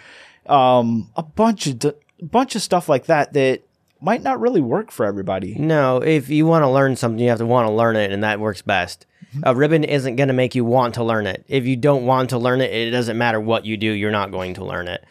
um, 0.48 1.10
a 1.16 1.24
bunch 1.24 1.68
of 1.68 1.80
d- 1.80 1.94
bunch 2.22 2.56
of 2.56 2.62
stuff 2.62 2.90
like 2.90 3.06
that 3.06 3.34
that 3.34 3.62
might 4.02 4.22
not 4.22 4.40
really 4.42 4.60
work 4.60 4.92
for 4.92 5.06
everybody. 5.06 5.56
No, 5.56 5.98
if 5.98 6.30
you 6.30 6.46
want 6.46 6.64
to 6.64 6.70
learn 6.70 6.98
something, 6.98 7.20
you 7.20 7.30
have 7.30 7.38
to 7.38 7.46
want 7.46 7.68
to 7.70 7.74
learn 7.74 7.96
it, 7.96 8.12
and 8.12 8.22
that 8.24 8.40
works 8.40 8.62
best. 8.62 9.06
A 9.42 9.56
ribbon 9.56 9.84
isn't 9.84 10.16
going 10.16 10.28
to 10.28 10.34
make 10.34 10.54
you 10.54 10.64
want 10.64 10.96
to 10.96 11.04
learn 11.04 11.26
it. 11.26 11.44
If 11.48 11.66
you 11.66 11.76
don't 11.76 12.06
want 12.06 12.30
to 12.30 12.38
learn 12.38 12.62
it, 12.62 12.72
it 12.72 12.92
doesn't 12.92 13.18
matter 13.18 13.40
what 13.40 13.66
you 13.66 13.78
do, 13.78 13.92
you're 13.92 14.12
not 14.12 14.32
going 14.32 14.54
to 14.56 14.66
learn 14.66 14.88
it. 14.88 15.04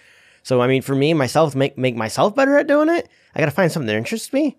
So, 0.44 0.60
I 0.60 0.66
mean, 0.66 0.82
for 0.82 0.94
me, 0.94 1.14
myself, 1.14 1.54
make 1.54 1.76
make 1.78 1.96
myself 1.96 2.34
better 2.34 2.56
at 2.58 2.66
doing 2.66 2.88
it, 2.88 3.08
I 3.34 3.40
got 3.40 3.46
to 3.46 3.52
find 3.52 3.70
something 3.70 3.86
that 3.88 3.96
interests 3.96 4.32
me. 4.32 4.56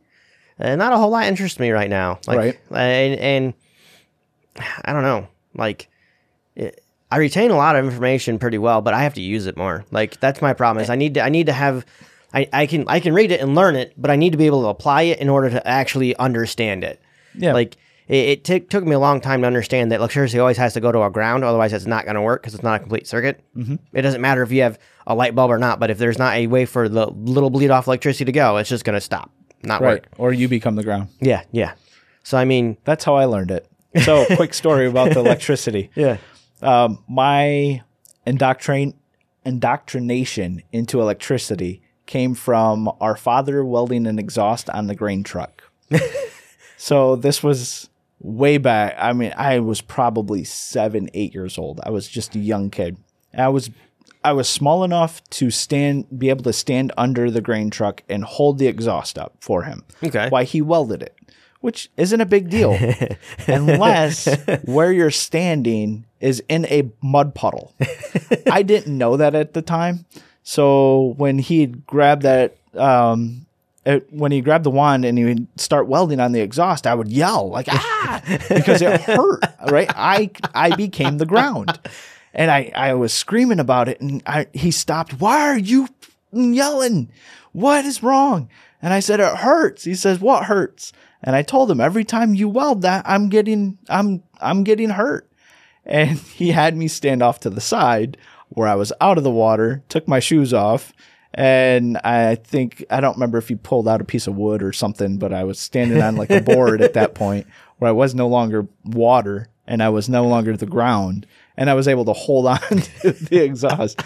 And 0.60 0.80
not 0.80 0.94
a 0.94 0.98
whole 0.98 1.10
lot 1.10 1.26
interests 1.26 1.60
me 1.60 1.72
right 1.72 1.90
now. 1.90 2.20
Like, 2.28 2.38
Right. 2.38 2.60
And, 2.72 3.20
and 3.20 3.54
I 4.86 4.94
don't 4.94 5.04
know. 5.04 5.28
Like, 5.56 5.90
it, 6.56 6.84
I 7.14 7.18
retain 7.18 7.52
a 7.52 7.56
lot 7.56 7.76
of 7.76 7.86
information 7.86 8.40
pretty 8.40 8.58
well, 8.58 8.82
but 8.82 8.96
I 8.96 9.04
have 9.04 9.14
to 9.14 9.22
use 9.22 9.46
it 9.46 9.56
more. 9.56 9.86
Like 9.92 10.20
that's 10.20 10.42
my 10.42 10.54
problem. 10.54 10.82
Is 10.82 10.90
I 10.90 10.96
need 10.96 11.14
to 11.14 11.22
I 11.22 11.30
need 11.30 11.46
to 11.46 11.54
have 11.54 11.86
I, 12.34 12.50
I 12.52 12.66
can 12.66 12.86
I 12.88 13.00
can 13.00 13.14
read 13.14 13.32
it 13.32 13.40
and 13.40 13.54
learn 13.54 13.76
it, 13.76 13.94
but 13.96 14.10
I 14.10 14.16
need 14.16 14.32
to 14.32 14.38
be 14.38 14.48
able 14.48 14.64
to 14.64 14.70
apply 14.70 15.04
it 15.04 15.20
in 15.20 15.30
order 15.30 15.52
to 15.52 15.68
actually 15.68 16.16
understand 16.16 16.84
it. 16.84 17.00
Yeah. 17.36 17.54
Like 17.54 17.78
it, 18.16 18.44
took 18.44 18.70
took 18.70 18.84
me 18.86 18.94
a 18.94 19.00
long 19.00 19.22
time 19.22 19.42
to 19.42 19.48
understand 19.48 19.92
that 19.92 20.00
electricity 20.00 20.40
always 20.40 20.58
has 20.58 20.74
to 20.74 20.80
go 20.82 20.92
to 20.92 21.02
a 21.04 21.10
ground, 21.10 21.44
otherwise 21.44 21.74
it's 21.74 21.86
not 21.86 22.06
going 22.06 22.16
to 22.16 22.22
work 22.22 22.42
because 22.42 22.54
it's 22.54 22.64
not 22.64 22.76
a 22.76 22.80
complete 22.80 23.08
circuit. 23.08 23.42
Mm-hmm. 23.56 23.76
It 23.94 24.02
doesn't 24.02 24.22
matter 24.22 24.42
if 24.44 24.52
you 24.52 24.62
have 24.64 24.78
a 25.08 25.16
light 25.16 25.36
bulb 25.36 25.52
or 25.52 25.58
not, 25.58 25.80
but 25.80 25.90
if 25.90 25.98
there's 25.98 26.18
not 26.18 26.34
a 26.36 26.48
way 26.48 26.66
for 26.66 26.88
the 26.90 27.08
little 27.08 27.50
bleed 27.50 27.72
off 27.72 27.88
electricity 27.88 28.26
to 28.26 28.32
go, 28.32 28.58
it's 28.58 28.70
just 28.70 28.86
going 28.86 28.96
to 28.96 29.02
stop, 29.02 29.32
not 29.64 29.82
Right. 29.82 30.04
work. 30.04 30.08
Or 30.18 30.32
you 30.34 30.48
become 30.48 30.76
the 30.76 30.84
ground. 30.84 31.10
Yeah, 31.20 31.44
yeah. 31.52 31.74
So 32.24 32.38
I 32.38 32.46
mean, 32.46 32.78
That's 32.86 33.04
how 33.04 33.16
I 33.16 33.26
learned 33.26 33.52
it. 33.52 33.68
So, 34.04 34.26
quick 34.36 34.54
story 34.54 34.88
about 34.88 35.14
the 35.14 35.20
electricity. 35.20 35.90
yeah. 35.96 36.18
Um, 36.62 37.04
my 37.08 37.82
indoctrin- 38.26 38.94
indoctrination 39.46 40.62
into 40.72 41.00
electricity 41.02 41.82
came 42.06 42.34
from 42.36 42.92
our 43.00 43.16
father 43.16 43.64
welding 43.64 44.08
an 44.08 44.20
exhaust 44.20 44.70
on 44.70 44.88
the 44.88 44.96
grain 44.96 45.24
truck. 45.24 45.64
so, 46.78 47.16
this 47.16 47.42
was 47.44 47.90
way 48.24 48.58
back. 48.58 48.96
I 48.98 49.14
mean, 49.14 49.34
I 49.38 49.60
was 49.60 49.82
probably 49.82 50.44
seven, 50.44 51.10
eight 51.14 51.34
years 51.34 51.58
old. 51.58 51.80
I 51.84 51.92
was 51.92 52.08
just 52.08 52.36
a 52.36 52.40
young 52.40 52.70
kid. 52.70 52.98
I 53.38 53.50
was. 53.50 53.70
I 54.26 54.32
was 54.32 54.48
small 54.48 54.86
enough 54.86 55.22
to 55.32 55.52
stand, 55.52 56.18
be 56.18 56.30
able 56.30 56.46
to 56.46 56.54
stand 56.54 56.94
under 56.98 57.30
the 57.30 57.42
grain 57.42 57.70
truck 57.70 58.04
and 58.08 58.24
hold 58.24 58.58
the 58.58 58.68
exhaust 58.68 59.18
up 59.18 59.36
for 59.42 59.64
him. 59.64 59.84
Okay. 60.02 60.30
While 60.30 60.46
he 60.46 60.62
welded 60.62 61.04
it, 61.04 61.14
which 61.64 61.90
isn't 61.96 62.20
a 62.20 62.26
big 62.26 62.50
deal 62.50 62.78
unless 63.48 64.28
where 64.64 64.92
you're 64.92 65.12
standing 65.12 66.06
is 66.20 66.44
in 66.50 66.66
a 66.66 66.90
mud 67.02 67.36
puddle. 67.36 67.74
I 68.52 68.64
didn't 68.64 68.98
know 68.98 69.18
that 69.18 69.34
at 69.34 69.54
the 69.54 69.62
time. 69.62 70.06
So 70.44 71.16
when 71.18 71.40
he 71.40 71.68
grabbed 71.68 72.24
that, 72.24 72.58
um, 72.76 73.46
it, 73.86 74.08
when 74.12 74.32
he 74.32 74.42
grabbed 74.42 74.64
the 74.64 74.72
wand 74.72 75.04
and 75.04 75.18
he 75.18 75.26
would 75.26 75.48
start 75.60 75.88
welding 75.88 76.20
on 76.20 76.32
the 76.32 76.42
exhaust, 76.42 76.88
I 76.88 76.96
would 76.96 77.10
yell 77.10 77.50
like 77.50 77.68
ah 77.70 78.22
because 78.50 78.82
it 78.82 79.02
hurt. 79.02 79.44
Right, 79.70 79.92
I 79.96 80.32
I 80.54 80.76
became 80.76 81.18
the 81.18 81.26
ground, 81.26 81.80
and 82.34 82.50
I 82.50 82.72
I 82.76 82.94
was 82.94 83.14
screaming 83.14 83.60
about 83.60 83.90
it, 83.90 84.00
and 84.00 84.24
I 84.26 84.48
he 84.54 84.72
stopped. 84.72 85.20
Why 85.20 85.42
are 85.50 85.58
you 85.58 85.90
yelling? 86.32 87.10
What 87.52 87.86
is 87.86 88.02
wrong? 88.02 88.50
And 88.82 88.94
I 88.94 89.00
said 89.00 89.20
it 89.20 89.38
hurts. 89.38 89.84
He 89.84 89.96
says 89.96 90.20
what 90.20 90.46
hurts? 90.46 90.94
And 91.24 91.36
I 91.36 91.42
told 91.42 91.72
him 91.72 91.80
every 91.80 92.04
time 92.04 92.36
you 92.36 92.50
weld 92.50 92.82
that, 92.82 93.04
I'm 93.08 93.30
getting 93.30 93.78
I'm 93.90 94.24
I'm 94.42 94.64
getting 94.64 94.92
hurt. 94.92 95.30
And 95.86 96.18
he 96.20 96.52
had 96.52 96.76
me 96.76 96.88
stand 96.88 97.22
off 97.22 97.40
to 97.42 97.50
the 97.50 97.62
side 97.62 98.18
where 98.50 98.68
I 98.68 98.76
was 98.76 98.94
out 99.02 99.18
of 99.18 99.24
the 99.24 99.32
water, 99.32 99.84
took 99.90 100.08
my 100.08 100.20
shoes 100.20 100.54
off, 100.54 100.94
and 101.34 101.98
I 101.98 102.36
think 102.36 102.86
I 102.90 103.00
don't 103.00 103.16
remember 103.16 103.38
if 103.38 103.48
he 103.48 103.56
pulled 103.56 103.88
out 103.88 104.02
a 104.02 104.06
piece 104.06 104.28
of 104.28 104.36
wood 104.36 104.62
or 104.62 104.72
something, 104.72 105.18
but 105.18 105.34
I 105.34 105.44
was 105.44 105.60
standing 105.60 106.02
on 106.02 106.16
like 106.16 106.30
a 106.30 106.42
board 106.42 106.82
at 106.82 106.94
that 106.94 107.16
point 107.16 107.48
where 107.78 107.90
I 107.90 107.94
was 107.94 108.14
no 108.14 108.28
longer 108.28 108.68
water 108.86 109.48
and 109.66 109.82
I 109.82 109.90
was 109.90 110.10
no 110.10 110.28
longer 110.28 110.56
the 110.56 110.66
ground, 110.66 111.26
and 111.58 111.70
I 111.70 111.74
was 111.74 111.88
able 111.88 112.06
to 112.06 112.14
hold 112.14 112.46
on 112.48 112.60
to 113.02 113.12
the 113.12 113.40
exhaust. 113.40 114.02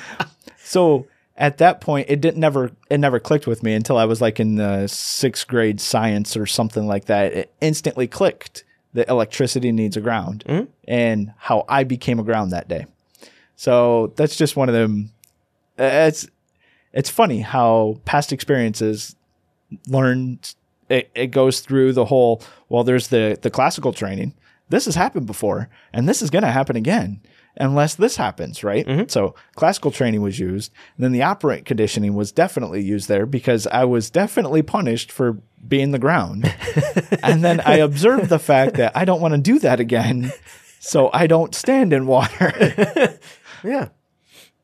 So 0.58 1.08
at 1.36 1.58
that 1.58 1.82
point, 1.82 2.08
it 2.10 2.22
didn't 2.22 2.40
never 2.40 2.72
it 2.90 3.00
never 3.00 3.20
clicked 3.20 3.48
with 3.48 3.64
me 3.64 3.74
until 3.74 3.98
I 3.98 4.06
was 4.06 4.22
like 4.22 4.40
in 4.40 4.56
the 4.56 4.88
sixth 4.88 5.48
grade 5.48 5.82
science 5.82 6.38
or 6.38 6.46
something 6.46 6.88
like 6.88 7.06
that. 7.06 7.34
It 7.34 7.54
instantly 7.60 8.08
clicked 8.08 8.64
that 8.94 9.10
electricity 9.10 9.72
needs 9.72 9.98
a 9.98 10.02
ground, 10.02 10.44
mm-hmm. 10.48 10.72
and 10.88 11.34
how 11.38 11.66
I 11.68 11.84
became 11.84 12.20
a 12.20 12.24
ground 12.24 12.52
that 12.52 12.68
day. 12.68 12.86
So 13.56 14.14
that's 14.16 14.36
just 14.36 14.56
one 14.56 14.70
of 14.70 14.76
them. 14.76 15.12
It's 15.78 16.28
it's 16.94 17.10
funny 17.10 17.42
how 17.42 18.02
past 18.06 18.32
experiences 18.32 19.16
learned. 19.88 20.56
It, 20.90 21.12
it 21.16 21.28
goes 21.28 21.60
through 21.60 21.94
the 21.94 22.06
whole. 22.06 22.42
Well, 22.70 22.84
there's 22.84 23.10
the 23.10 23.38
the 23.42 23.50
classical 23.50 23.94
training. 23.94 24.34
This 24.70 24.86
has 24.86 24.96
happened 24.96 25.28
before, 25.28 25.70
and 25.94 26.08
this 26.08 26.22
is 26.22 26.30
going 26.30 26.44
to 26.44 26.52
happen 26.52 26.76
again 26.76 27.22
unless 27.60 27.96
this 27.96 28.18
happens, 28.18 28.64
right? 28.64 28.86
Mm-hmm. 28.86 29.08
So 29.08 29.36
classical 29.56 29.92
training 29.92 30.22
was 30.22 30.40
used. 30.40 30.72
And 30.96 31.04
then 31.04 31.12
the 31.12 31.24
operant 31.24 31.66
conditioning 31.66 32.14
was 32.14 32.32
definitely 32.32 32.84
used 32.84 33.08
there 33.08 33.26
because 33.26 33.68
I 33.68 33.84
was 33.86 34.10
definitely 34.10 34.62
punished 34.62 35.12
for 35.12 35.38
being 35.68 35.92
the 35.92 36.00
ground. 36.00 36.54
and 37.24 37.44
then 37.44 37.62
I 37.62 37.78
observed 37.78 38.30
the 38.30 38.40
fact 38.40 38.76
that 38.76 38.96
I 38.96 39.06
don't 39.06 39.22
want 39.22 39.34
to 39.34 39.40
do 39.40 39.60
that 39.60 39.80
again. 39.80 40.32
So 40.80 41.10
I 41.12 41.28
don't 41.28 41.56
stand 41.56 41.94
in 41.94 42.06
water. 42.06 43.18
Yeah. 43.64 43.90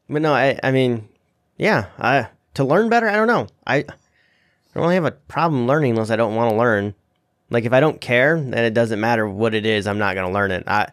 But 0.09 0.21
no, 0.21 0.33
I 0.33 0.59
I 0.61 0.71
mean, 0.71 1.09
yeah, 1.57 1.87
I 1.97 2.27
to 2.55 2.63
learn 2.63 2.89
better, 2.89 3.07
I 3.07 3.15
don't 3.15 3.27
know. 3.27 3.47
I 3.65 3.77
I 3.77 3.83
don't 4.73 4.83
really 4.83 4.95
have 4.95 5.05
a 5.05 5.11
problem 5.11 5.67
learning 5.67 5.91
unless 5.91 6.09
I 6.09 6.15
don't 6.15 6.35
want 6.35 6.51
to 6.51 6.57
learn. 6.57 6.95
Like 7.49 7.65
if 7.65 7.73
I 7.73 7.79
don't 7.79 8.01
care, 8.01 8.39
then 8.39 8.65
it 8.65 8.73
doesn't 8.73 8.99
matter 8.99 9.27
what 9.27 9.53
it 9.53 9.65
is, 9.65 9.85
I'm 9.85 9.99
not 9.99 10.15
going 10.15 10.27
to 10.27 10.33
learn 10.33 10.51
it. 10.51 10.63
I 10.67 10.89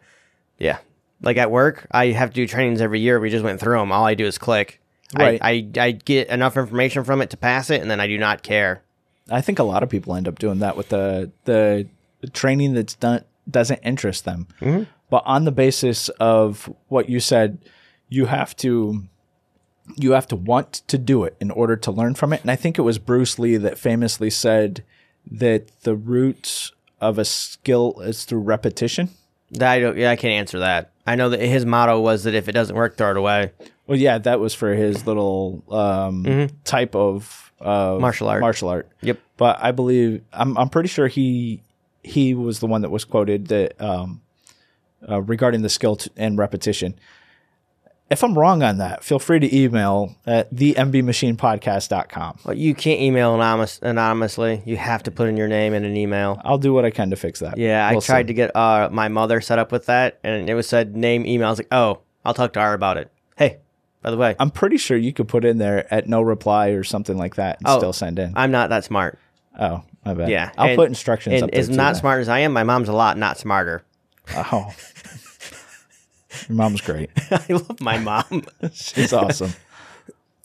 yeah. 0.58 0.78
Like 1.22 1.36
at 1.36 1.50
work, 1.50 1.86
I 1.90 2.06
have 2.08 2.30
to 2.30 2.34
do 2.34 2.46
trainings 2.46 2.80
every 2.80 3.00
year. 3.00 3.20
We 3.20 3.30
just 3.30 3.44
went 3.44 3.60
through 3.60 3.78
them. 3.78 3.92
All 3.92 4.06
I 4.06 4.14
do 4.14 4.26
is 4.26 4.38
click. 4.38 4.80
Right. 5.16 5.40
I, 5.42 5.68
I 5.76 5.86
I 5.86 5.90
get 5.92 6.28
enough 6.28 6.56
information 6.56 7.04
from 7.04 7.20
it 7.20 7.30
to 7.30 7.36
pass 7.36 7.70
it 7.70 7.80
and 7.82 7.90
then 7.90 8.00
I 8.00 8.06
do 8.06 8.16
not 8.16 8.42
care. 8.42 8.82
I 9.30 9.40
think 9.40 9.58
a 9.58 9.64
lot 9.64 9.82
of 9.82 9.88
people 9.88 10.14
end 10.14 10.28
up 10.28 10.38
doing 10.38 10.58
that 10.60 10.76
with 10.76 10.88
the 10.90 11.30
the 11.44 11.88
training 12.32 12.74
that's 12.74 12.94
done 12.94 13.24
doesn't 13.48 13.80
interest 13.82 14.24
them. 14.24 14.46
Mm-hmm. 14.60 14.84
But 15.08 15.22
on 15.26 15.44
the 15.44 15.52
basis 15.52 16.08
of 16.20 16.72
what 16.88 17.08
you 17.08 17.18
said, 17.18 17.58
you 18.08 18.26
have 18.26 18.54
to 18.56 19.04
you 19.96 20.12
have 20.12 20.28
to 20.28 20.36
want 20.36 20.72
to 20.88 20.98
do 20.98 21.24
it 21.24 21.36
in 21.40 21.50
order 21.50 21.76
to 21.76 21.90
learn 21.90 22.14
from 22.14 22.32
it. 22.32 22.42
And 22.42 22.50
I 22.50 22.56
think 22.56 22.78
it 22.78 22.82
was 22.82 22.98
Bruce 22.98 23.38
Lee 23.38 23.56
that 23.56 23.78
famously 23.78 24.30
said 24.30 24.84
that 25.30 25.82
the 25.82 25.94
roots 25.94 26.72
of 27.00 27.18
a 27.18 27.24
skill 27.24 28.00
is 28.00 28.24
through 28.24 28.40
repetition. 28.40 29.10
I 29.60 29.80
don't. 29.80 29.96
Yeah, 29.96 30.10
I 30.10 30.16
can't 30.16 30.32
answer 30.32 30.60
that. 30.60 30.92
I 31.06 31.16
know 31.16 31.30
that 31.30 31.40
his 31.40 31.66
motto 31.66 32.00
was 32.00 32.24
that 32.24 32.34
if 32.34 32.48
it 32.48 32.52
doesn't 32.52 32.76
work, 32.76 32.96
throw 32.96 33.10
it 33.10 33.16
away. 33.16 33.52
Well, 33.86 33.98
yeah, 33.98 34.18
that 34.18 34.38
was 34.38 34.54
for 34.54 34.74
his 34.74 35.06
little 35.06 35.64
um, 35.68 36.48
type 36.64 36.94
of 36.94 37.52
uh, 37.60 37.98
Martial 38.00 38.28
art. 38.28 38.40
Martial 38.40 38.68
art. 38.68 38.88
Yep. 39.02 39.18
But 39.36 39.58
I 39.60 39.72
believe 39.72 40.22
I'm 40.32 40.56
I'm 40.56 40.68
pretty 40.68 40.88
sure 40.88 41.08
he 41.08 41.62
he 42.04 42.34
was 42.34 42.60
the 42.60 42.66
one 42.66 42.82
that 42.82 42.90
was 42.90 43.04
quoted 43.04 43.48
that 43.48 43.80
um, 43.80 44.20
uh, 45.08 45.20
regarding 45.22 45.62
the 45.62 45.68
skill 45.68 45.96
t- 45.96 46.10
and 46.16 46.38
repetition. 46.38 46.94
If 48.10 48.24
I'm 48.24 48.36
wrong 48.36 48.62
on 48.64 48.78
that, 48.78 49.04
feel 49.04 49.20
free 49.20 49.38
to 49.38 49.56
email 49.56 50.16
at 50.26 50.52
thembmachinepodcast.com. 50.52 52.38
But 52.44 52.56
you 52.56 52.74
can't 52.74 53.00
email 53.00 53.34
anonymous, 53.34 53.78
anonymously. 53.82 54.62
You 54.64 54.76
have 54.78 55.02
to 55.04 55.10
put 55.10 55.28
in 55.28 55.36
your 55.36 55.46
name 55.48 55.74
in 55.74 55.84
an 55.84 55.96
email. 55.96 56.40
I'll 56.44 56.58
do 56.58 56.72
what 56.72 56.84
I 56.84 56.90
can 56.90 57.10
to 57.10 57.16
fix 57.16 57.38
that. 57.40 57.56
Yeah, 57.56 57.86
I 57.86 57.92
We'll 57.92 58.00
tried 58.00 58.24
see. 58.24 58.28
to 58.28 58.34
get 58.34 58.56
uh, 58.56 58.88
my 58.90 59.08
mother 59.08 59.40
set 59.40 59.58
up 59.60 59.70
with 59.70 59.86
that, 59.86 60.18
and 60.24 60.50
it 60.50 60.54
was 60.54 60.68
said 60.68 60.96
name, 60.96 61.24
email. 61.24 61.46
I 61.46 61.50
was 61.50 61.58
like, 61.60 61.68
oh, 61.72 62.00
I'll 62.24 62.34
talk 62.34 62.52
to 62.54 62.60
her 62.60 62.74
about 62.74 62.96
it. 62.96 63.12
Hey, 63.36 63.58
by 64.02 64.10
the 64.10 64.16
way, 64.16 64.34
I'm 64.40 64.50
pretty 64.50 64.76
sure 64.76 64.96
you 64.96 65.12
could 65.12 65.28
put 65.28 65.44
in 65.44 65.58
there 65.58 65.92
at 65.94 66.08
no 66.08 66.20
reply 66.20 66.68
or 66.70 66.82
something 66.82 67.16
like 67.16 67.36
that 67.36 67.58
and 67.60 67.68
Oh. 67.68 67.78
still 67.78 67.92
send 67.92 68.18
in. 68.18 68.32
I'm 68.36 68.50
not 68.50 68.70
that 68.70 68.82
smart. 68.84 69.18
oh, 69.58 69.82
my 70.04 70.14
bad. 70.14 70.30
Yeah, 70.30 70.50
I'll 70.58 70.68
and- 70.70 70.76
put 70.76 70.88
instructions 70.88 71.34
And 71.34 71.44
up 71.44 71.50
there 71.52 71.60
as 71.60 71.68
not 71.68 71.96
smart 71.96 72.20
as 72.22 72.28
I 72.28 72.40
am, 72.40 72.52
my 72.52 72.64
mom's 72.64 72.88
a 72.88 72.92
lot 72.92 73.16
not 73.18 73.38
smarter. 73.38 73.84
Oh. 74.34 74.72
Your 76.48 76.56
mom's 76.56 76.80
great. 76.80 77.10
I 77.30 77.46
love 77.48 77.80
my 77.80 77.98
mom. 77.98 78.44
She's 78.72 79.12
awesome. 79.12 79.52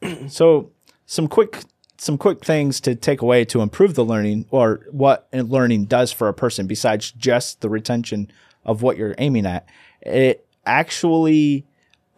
so, 0.27 0.71
some 1.05 1.27
quick 1.27 1.63
some 1.97 2.17
quick 2.17 2.43
things 2.43 2.81
to 2.81 2.93
take 2.93 3.21
away 3.21 3.45
to 3.45 3.61
improve 3.61 3.95
the 3.95 4.03
learning 4.03 4.45
or 4.51 4.85
what 4.91 5.27
learning 5.31 5.85
does 5.85 6.11
for 6.11 6.27
a 6.27 6.33
person 6.33 6.67
besides 6.67 7.11
just 7.11 7.61
the 7.61 7.69
retention 7.69 8.29
of 8.65 8.81
what 8.81 8.97
you're 8.97 9.15
aiming 9.17 9.45
at. 9.45 9.67
It 10.01 10.45
actually 10.65 11.65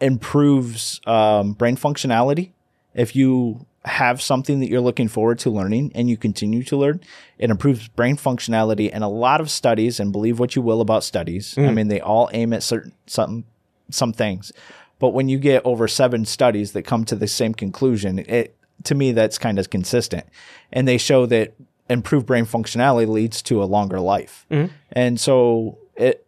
improves 0.00 1.00
um, 1.06 1.52
brain 1.52 1.76
functionality. 1.76 2.52
If 2.94 3.14
you 3.14 3.66
have 3.84 4.20
something 4.20 4.60
that 4.60 4.68
you're 4.68 4.80
looking 4.80 5.08
forward 5.08 5.38
to 5.40 5.50
learning 5.50 5.92
and 5.94 6.10
you 6.10 6.16
continue 6.16 6.62
to 6.64 6.76
learn, 6.76 7.00
it 7.38 7.50
improves 7.50 7.88
brain 7.88 8.16
functionality. 8.16 8.90
And 8.92 9.04
a 9.04 9.08
lot 9.08 9.40
of 9.40 9.50
studies, 9.50 10.00
and 10.00 10.12
believe 10.12 10.38
what 10.38 10.56
you 10.56 10.62
will 10.62 10.80
about 10.80 11.04
studies, 11.04 11.56
I 11.56 11.70
mean, 11.70 11.88
they 11.88 12.00
all 12.00 12.28
aim 12.32 12.52
at 12.52 12.62
certain 12.62 12.92
some 13.06 13.44
some 13.90 14.12
things. 14.12 14.52
But 14.98 15.10
when 15.10 15.28
you 15.28 15.38
get 15.38 15.64
over 15.64 15.86
seven 15.88 16.24
studies 16.24 16.72
that 16.72 16.82
come 16.82 17.04
to 17.06 17.16
the 17.16 17.28
same 17.28 17.54
conclusion, 17.54 18.18
it 18.18 18.56
to 18.84 18.94
me 18.94 19.12
that's 19.12 19.38
kind 19.38 19.58
of 19.58 19.70
consistent. 19.70 20.26
And 20.72 20.86
they 20.86 20.98
show 20.98 21.26
that 21.26 21.54
improved 21.88 22.26
brain 22.26 22.44
functionality 22.44 23.08
leads 23.08 23.42
to 23.42 23.62
a 23.62 23.64
longer 23.64 24.00
life. 24.00 24.46
Mm-hmm. 24.50 24.72
And 24.92 25.20
so 25.20 25.78
it 25.96 26.26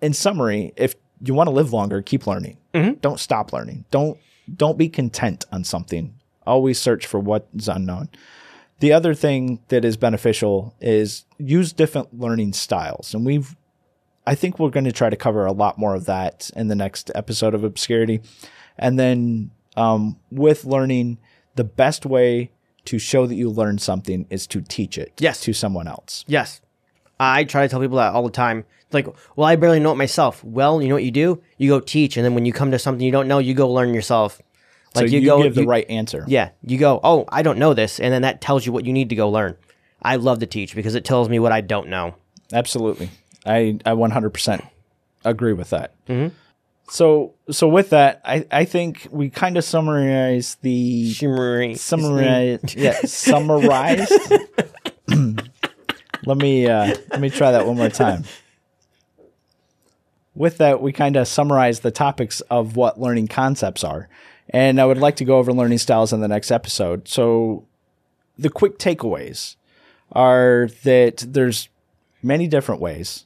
in 0.00 0.12
summary, 0.12 0.72
if 0.76 0.94
you 1.22 1.34
want 1.34 1.48
to 1.48 1.52
live 1.52 1.72
longer, 1.72 2.02
keep 2.02 2.26
learning. 2.26 2.58
Mm-hmm. 2.74 2.94
Don't 3.00 3.20
stop 3.20 3.52
learning. 3.52 3.84
Don't 3.90 4.18
don't 4.54 4.78
be 4.78 4.88
content 4.88 5.44
on 5.50 5.64
something. 5.64 6.14
Always 6.46 6.78
search 6.78 7.06
for 7.06 7.18
what's 7.18 7.68
unknown. 7.68 8.08
The 8.78 8.92
other 8.92 9.14
thing 9.14 9.60
that 9.68 9.84
is 9.84 9.96
beneficial 9.96 10.74
is 10.80 11.24
use 11.38 11.72
different 11.72 12.20
learning 12.20 12.52
styles. 12.52 13.14
And 13.14 13.24
we've 13.24 13.56
I 14.26 14.34
think 14.34 14.58
we're 14.58 14.70
going 14.70 14.84
to 14.84 14.92
try 14.92 15.08
to 15.10 15.16
cover 15.16 15.46
a 15.46 15.52
lot 15.52 15.78
more 15.78 15.94
of 15.94 16.06
that 16.06 16.50
in 16.56 16.68
the 16.68 16.74
next 16.74 17.10
episode 17.14 17.54
of 17.54 17.62
Obscurity. 17.64 18.20
And 18.78 18.98
then 18.98 19.50
um, 19.76 20.18
with 20.30 20.64
learning, 20.64 21.18
the 21.54 21.64
best 21.64 22.04
way 22.04 22.50
to 22.86 22.98
show 22.98 23.26
that 23.26 23.34
you 23.34 23.50
learned 23.50 23.80
something 23.80 24.26
is 24.30 24.46
to 24.48 24.60
teach 24.60 24.98
it 24.98 25.12
Yes. 25.18 25.40
to 25.40 25.52
someone 25.52 25.88
else. 25.88 26.24
Yes. 26.26 26.60
I 27.18 27.44
try 27.44 27.62
to 27.62 27.68
tell 27.68 27.80
people 27.80 27.96
that 27.98 28.12
all 28.12 28.24
the 28.24 28.30
time. 28.30 28.64
It's 28.84 28.94
like, 28.94 29.06
well, 29.36 29.46
I 29.48 29.56
barely 29.56 29.80
know 29.80 29.92
it 29.92 29.96
myself. 29.96 30.44
Well, 30.44 30.82
you 30.82 30.88
know 30.88 30.94
what 30.94 31.02
you 31.04 31.10
do? 31.10 31.42
You 31.56 31.70
go 31.70 31.80
teach, 31.80 32.16
and 32.16 32.24
then 32.24 32.34
when 32.34 32.44
you 32.46 32.52
come 32.52 32.70
to 32.70 32.78
something 32.78 33.04
you 33.04 33.10
don't 33.10 33.26
know, 33.26 33.38
you 33.38 33.54
go 33.54 33.68
learn 33.70 33.94
yourself. 33.94 34.40
So 34.94 35.00
Like 35.02 35.10
you, 35.10 35.20
you, 35.20 35.26
go, 35.26 35.42
give 35.42 35.54
the 35.54 35.62
you- 35.62 35.66
right 35.68 35.88
answer. 35.88 36.24
Yeah, 36.28 36.50
you 36.62 36.78
go. 36.78 37.00
Oh, 37.02 37.24
I 37.30 37.42
don't 37.42 37.58
know 37.58 37.74
this, 37.74 37.98
and 37.98 38.12
then 38.12 38.22
that 38.22 38.40
tells 38.40 38.64
you 38.66 38.72
what 38.72 38.84
you 38.86 38.92
need 38.92 39.08
to 39.08 39.16
go 39.16 39.28
learn. 39.30 39.56
I 40.02 40.16
love 40.16 40.38
to 40.40 40.46
teach 40.46 40.74
because 40.76 40.94
it 40.94 41.04
tells 41.04 41.28
me 41.28 41.38
what 41.38 41.52
I 41.52 41.62
don't 41.62 41.88
know. 41.88 42.14
Absolutely. 42.52 43.10
I, 43.46 43.78
I 43.86 43.92
100% 43.92 44.68
agree 45.24 45.52
with 45.52 45.70
that. 45.70 45.94
So 46.88 47.34
so 47.50 47.66
with 47.68 47.90
that, 47.90 48.20
I, 48.24 48.46
I 48.50 48.64
think 48.64 49.08
we 49.10 49.28
kind 49.28 49.56
of 49.56 49.64
summarize 49.64 50.56
the 50.62 51.12
Shimmery. 51.12 51.74
summarize 51.74 52.76
yeah 52.76 53.00
summarized. 53.04 54.12
let 55.08 56.36
me 56.36 56.68
uh, 56.68 56.94
let 57.10 57.20
me 57.20 57.28
try 57.28 57.50
that 57.50 57.66
one 57.66 57.76
more 57.76 57.88
time. 57.88 58.22
With 60.36 60.58
that, 60.58 60.80
we 60.80 60.92
kind 60.92 61.16
of 61.16 61.26
summarize 61.26 61.80
the 61.80 61.90
topics 61.90 62.40
of 62.42 62.76
what 62.76 63.00
learning 63.00 63.28
concepts 63.28 63.82
are, 63.82 64.08
and 64.50 64.80
I 64.80 64.84
would 64.84 64.98
like 64.98 65.16
to 65.16 65.24
go 65.24 65.38
over 65.38 65.52
learning 65.52 65.78
styles 65.78 66.12
in 66.12 66.20
the 66.20 66.28
next 66.28 66.52
episode. 66.52 67.08
So, 67.08 67.66
the 68.38 68.50
quick 68.50 68.78
takeaways 68.78 69.56
are 70.12 70.68
that 70.84 71.24
there's 71.26 71.68
many 72.22 72.46
different 72.46 72.80
ways, 72.80 73.25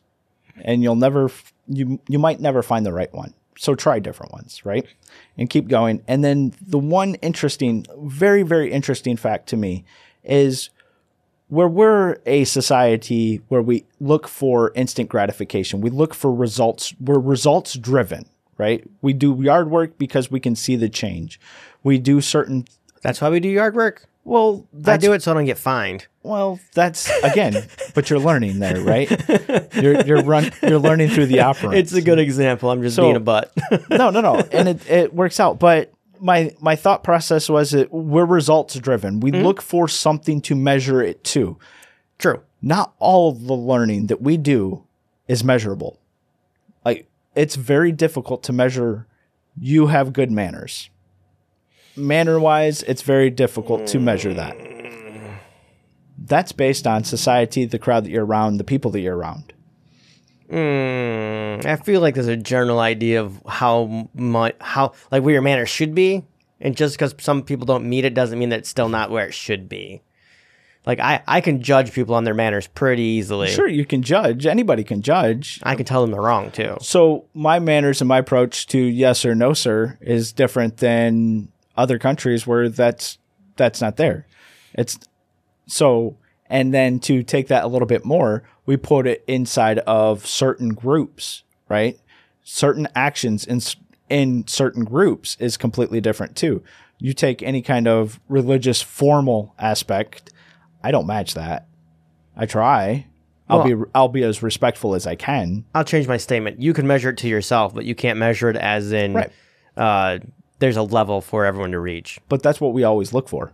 and 0.65 0.83
you'll 0.83 0.97
never 0.97 1.31
you 1.69 2.01
you 2.09 2.19
might 2.19 2.41
never 2.41 2.63
find 2.63 2.85
the 2.85 2.93
right 2.93 3.13
one. 3.13 3.35
So 3.59 3.75
try 3.75 3.99
different 3.99 4.33
ones, 4.33 4.65
right? 4.65 4.87
And 5.37 5.51
keep 5.51 5.69
going. 5.69 6.03
And 6.09 6.25
then 6.25 6.55
the 6.61 6.79
one 6.79 7.15
interesting, 7.17 7.87
very 7.99 8.43
very 8.43 8.73
interesting 8.73 9.17
fact 9.17 9.49
to 9.49 9.57
me 9.57 9.85
is 10.25 10.71
where 11.49 11.69
we're 11.69 12.19
a 12.27 12.45
society 12.45 13.41
where 13.49 13.63
we 13.63 13.85
look 13.99 14.29
for 14.29 14.73
instant 14.75 15.09
gratification. 15.09 15.81
We 15.81 15.91
look 15.91 16.15
for 16.15 16.33
results. 16.33 16.95
We're 17.01 17.19
results 17.19 17.75
driven, 17.75 18.27
right? 18.57 18.89
We 19.03 19.13
do 19.13 19.37
yard 19.41 19.69
work 19.71 19.99
because 19.99 20.31
we 20.31 20.41
can 20.41 20.55
see 20.55 20.77
the 20.77 20.89
change. 20.89 21.41
We 21.83 21.99
do 21.99 22.21
certain 22.21 22.67
That's 23.03 23.21
why 23.21 23.31
we 23.31 23.41
do 23.41 23.49
yard 23.49 23.75
work. 23.75 24.10
Well, 24.25 24.67
I 24.87 24.97
do 24.97 25.13
it 25.13 25.23
so 25.23 25.31
I 25.31 25.35
don't 25.35 25.47
get 25.47 25.59
fined. 25.59 26.07
well, 26.23 26.61
that's 26.75 27.11
again, 27.23 27.67
but 27.95 28.11
you're 28.11 28.19
learning 28.19 28.59
there, 28.59 28.81
right? 28.81 29.11
You're 29.75 30.03
you're 30.03 30.23
run 30.23 30.51
you're 30.63 30.79
learning 30.79 31.09
through 31.11 31.27
the 31.27 31.41
operant. 31.51 31.77
It's 31.77 31.93
a 31.93 32.03
good 32.03 32.19
example. 32.19 32.71
I'm 32.71 32.83
just 32.83 32.97
So- 32.97 33.03
being 33.05 33.17
a 33.17 33.21
butt. 33.21 33.53
no, 33.89 34.11
no, 34.11 34.21
no, 34.21 34.37
and 34.53 34.69
it, 34.69 34.91
it 34.91 35.15
works 35.15 35.41
out. 35.41 35.59
But 35.59 35.93
my 36.21 36.55
my 36.61 36.77
thought 36.77 37.03
process 37.03 37.49
was 37.49 37.71
that 37.71 37.93
we're 37.93 38.27
results 38.27 38.75
driven. 38.77 39.21
We 39.21 39.31
hmm? 39.31 39.39
look 39.39 39.63
for 39.63 39.89
something 39.89 40.41
to 40.43 40.55
measure 40.55 41.03
it 41.03 41.25
to. 41.25 41.59
True. 42.19 42.43
Not 42.63 42.95
all 42.99 43.31
of 43.31 43.45
the 43.47 43.55
learning 43.55 44.09
that 44.09 44.21
we 44.21 44.37
do 44.37 44.85
is 45.29 45.43
measurable. 45.43 45.99
Like 46.85 47.09
it's 47.35 47.57
very 47.57 47.93
difficult 47.93 48.43
to 48.45 48.53
measure. 48.53 49.07
You 49.59 49.89
have 49.89 50.13
good 50.13 50.31
manners. 50.31 50.91
Manner 51.97 52.39
wise, 52.39 52.83
it's 52.85 53.03
very 53.03 53.31
difficult 53.31 53.87
to 53.89 53.99
measure 53.99 54.35
that. 54.35 54.57
That's 56.19 56.53
based 56.53 56.87
on 56.87 57.05
society, 57.05 57.65
the 57.65 57.79
crowd 57.79 58.05
that 58.05 58.11
you're 58.11 58.25
around, 58.25 58.59
the 58.59 58.65
people 58.65 58.91
that 58.93 59.01
you're 59.01 59.17
around. 59.17 59.53
Mm, 60.51 61.65
I 61.65 61.77
feel 61.77 62.01
like 62.01 62.15
there's 62.15 62.27
a 62.27 62.37
general 62.37 62.81
idea 62.81 63.21
of 63.21 63.41
how 63.47 64.09
much, 64.15 64.57
how 64.61 64.93
like 65.11 65.23
where 65.23 65.33
your 65.33 65.43
manners 65.43 65.69
should 65.69 65.95
be, 65.95 66.25
and 66.61 66.77
just 66.77 66.97
because 66.97 67.15
some 67.19 67.43
people 67.43 67.67
don't 67.67 67.89
meet 67.89 68.05
it 68.05 68.15
doesn't 68.15 68.39
mean 68.39 68.49
that 68.49 68.61
it's 68.61 68.69
still 68.69 68.89
not 68.89 69.11
where 69.11 69.27
it 69.27 69.35
should 69.35 69.69
be. 69.69 70.03
Like 70.87 70.99
I, 70.99 71.23
I 71.27 71.41
can 71.41 71.63
judge 71.63 71.93
people 71.93 72.15
on 72.15 72.25
their 72.25 72.35
manners 72.35 72.67
pretty 72.67 73.03
easily. 73.03 73.49
Sure, 73.49 73.69
you 73.69 73.85
can 73.85 74.03
judge. 74.03 74.47
Anybody 74.47 74.83
can 74.83 75.03
judge. 75.03 75.61
I 75.63 75.75
can 75.75 75.85
tell 75.85 76.01
them 76.01 76.11
they're 76.11 76.23
wrong 76.23 76.51
too. 76.51 76.79
So 76.81 77.27
my 77.35 77.59
manners 77.59 78.01
and 78.01 78.09
my 78.09 78.19
approach 78.19 78.67
to 78.69 78.79
yes 78.79 79.25
or 79.25 79.35
no, 79.35 79.53
sir, 79.53 79.99
is 80.01 80.33
different 80.33 80.79
than 80.79 81.53
other 81.81 81.99
countries 81.99 82.47
where 82.47 82.69
that's 82.69 83.19
that's 83.57 83.81
not 83.81 83.97
there. 83.97 84.27
It's 84.75 84.99
so, 85.67 86.17
and 86.47 86.73
then 86.75 87.01
to 87.01 87.23
take 87.23 87.49
that 87.49 87.65
a 87.65 87.67
little 87.69 87.87
bit 87.87 88.05
more, 88.05 88.43
we 88.67 88.77
put 88.77 89.07
it 89.07 89.25
inside 89.27 89.79
of 89.81 90.27
certain 90.27 90.71
groups, 90.71 91.43
right? 91.69 91.99
Certain 92.43 92.87
actions 92.95 93.45
in 93.45 93.61
in 94.09 94.47
certain 94.47 94.85
groups 94.85 95.37
is 95.41 95.57
completely 95.57 96.01
different 96.01 96.37
too. 96.37 96.63
You 96.99 97.13
take 97.15 97.43
any 97.43 97.63
kind 97.63 97.89
of 97.89 98.21
religious 98.29 98.83
formal 98.83 99.55
aspect, 99.59 100.31
I 100.83 100.91
don't 100.91 101.07
match 101.07 101.35
that. 101.35 101.67
I 102.37 102.47
try. 102.47 103.07
I'll 103.49 103.65
be 103.65 103.75
I'll 103.95 104.09
be 104.09 104.23
as 104.23 104.43
respectful 104.45 104.95
as 104.95 105.07
I 105.09 105.17
can. 105.17 105.65
I'll 105.75 105.85
change 105.85 106.07
my 106.07 106.19
statement. 106.19 106.63
You 106.63 106.73
can 106.73 106.87
measure 106.87 107.11
it 107.11 107.17
to 107.19 107.29
yourself, 107.29 107.75
but 107.75 107.85
you 107.85 107.97
can't 107.97 108.17
measure 108.19 108.49
it 108.49 108.57
as 108.57 108.93
in 108.93 109.15
Right. 109.15 109.33
uh, 109.77 110.19
there's 110.61 110.77
a 110.77 110.83
level 110.83 111.21
for 111.21 111.45
everyone 111.45 111.73
to 111.73 111.81
reach. 111.81 112.21
But 112.29 112.43
that's 112.43 112.61
what 112.61 112.73
we 112.73 112.85
always 112.85 113.13
look 113.13 113.29
for. 113.29 113.53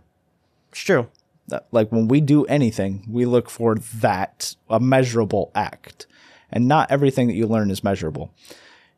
It's 0.71 0.81
true. 0.81 1.07
That- 1.47 1.65
Like 1.71 1.91
when 1.91 2.07
we 2.07 2.21
do 2.21 2.45
anything, 2.45 3.05
we 3.09 3.25
look 3.25 3.49
for 3.49 3.75
that 3.75 4.55
a 4.69 4.79
measurable 4.79 5.51
act, 5.55 6.05
and 6.51 6.67
not 6.67 6.91
everything 6.91 7.27
that 7.27 7.33
you 7.35 7.47
learn 7.47 7.71
is 7.71 7.83
measurable. 7.83 8.31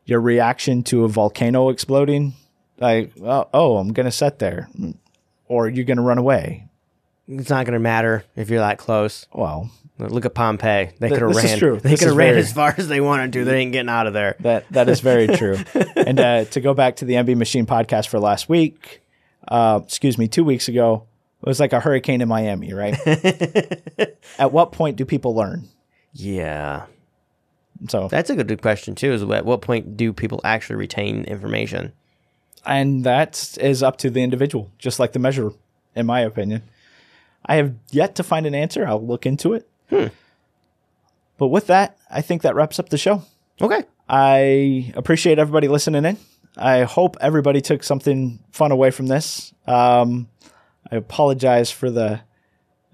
Your 0.05 0.19
reaction 0.19 0.83
to 0.83 1.03
a 1.05 1.07
volcano 1.07 1.69
exploding, 1.69 2.33
like 2.79 3.11
oh, 3.23 3.47
oh 3.53 3.77
I'm 3.77 3.93
gonna 3.93 4.11
sit 4.11 4.39
there, 4.39 4.67
or 5.47 5.69
you're 5.69 5.85
gonna 5.85 6.01
run 6.01 6.17
away. 6.17 6.65
It's 7.31 7.51
not 7.51 7.67
going 7.67 7.73
to 7.73 7.79
matter 7.79 8.23
if 8.35 8.49
you're 8.49 8.57
that 8.59 8.79
close. 8.79 9.27
Well, 9.31 9.69
Look 9.99 10.25
at 10.25 10.33
Pompeii. 10.33 10.91
They 10.97 11.09
could 11.09 11.21
have 11.21 11.33
this 11.33 11.43
is 11.43 11.49
ran. 11.51 11.59
true. 11.59 11.79
They 11.79 11.97
could 11.97 12.07
have 12.07 12.15
ran 12.15 12.29
very- 12.29 12.39
as 12.39 12.53
far 12.53 12.73
as 12.77 12.87
they 12.87 13.01
wanted 13.01 13.33
to. 13.33 13.43
They 13.45 13.59
ain't 13.59 13.73
getting 13.73 13.89
out 13.89 14.07
of 14.07 14.13
there. 14.13 14.35
That 14.39 14.65
that 14.71 14.87
is 14.89 15.01
very 15.01 15.27
true. 15.27 15.57
and 15.95 16.19
uh, 16.19 16.45
to 16.45 16.61
go 16.61 16.73
back 16.73 16.95
to 16.97 17.05
the 17.05 17.15
MB 17.15 17.35
Machine 17.37 17.65
podcast 17.65 18.07
for 18.07 18.17
last 18.19 18.47
week, 18.47 19.01
uh, 19.49 19.81
excuse 19.83 20.17
me, 20.17 20.27
two 20.29 20.43
weeks 20.45 20.67
ago, 20.69 21.05
it 21.41 21.47
was 21.47 21.59
like 21.59 21.73
a 21.73 21.79
hurricane 21.81 22.21
in 22.21 22.27
Miami, 22.29 22.73
right? 22.73 22.95
At 24.39 24.51
what 24.53 24.71
point 24.71 24.95
do 24.95 25.05
people 25.05 25.35
learn? 25.35 25.67
Yeah, 26.13 26.85
So, 27.87 28.07
that's 28.09 28.29
a 28.29 28.35
good 28.43 28.61
question 28.61 28.95
too. 28.95 29.11
Is 29.13 29.21
at 29.23 29.45
what 29.45 29.61
point 29.61 29.95
do 29.95 30.11
people 30.11 30.41
actually 30.43 30.77
retain 30.77 31.23
information? 31.25 31.93
and 32.65 33.05
that 33.05 33.57
is 33.61 33.81
up 33.81 33.95
to 33.97 34.09
the 34.09 34.21
individual, 34.21 34.69
just 34.79 34.99
like 34.99 35.13
the 35.13 35.19
measure, 35.19 35.51
in 35.95 36.05
my 36.05 36.19
opinion. 36.21 36.61
I 37.45 37.55
have 37.55 37.73
yet 37.91 38.15
to 38.15 38.23
find 38.23 38.45
an 38.45 38.53
answer. 38.53 38.85
I'll 38.85 39.03
look 39.05 39.25
into 39.25 39.53
it. 39.53 39.68
But 39.89 41.47
with 41.47 41.67
that, 41.67 41.97
I 42.09 42.21
think 42.21 42.41
that 42.41 42.55
wraps 42.55 42.79
up 42.79 42.89
the 42.89 42.97
show. 42.97 43.23
Okay. 43.61 43.83
I 44.07 44.91
appreciate 44.95 45.39
everybody 45.39 45.67
listening 45.67 46.05
in. 46.05 46.17
I 46.57 46.83
hope 46.83 47.15
everybody 47.21 47.61
took 47.61 47.83
something 47.83 48.39
fun 48.51 48.71
away 48.71 48.91
from 48.91 49.07
this. 49.07 49.53
Um, 49.67 50.27
I 50.91 50.95
apologize 50.97 51.71
for 51.71 51.89
the 51.89 52.21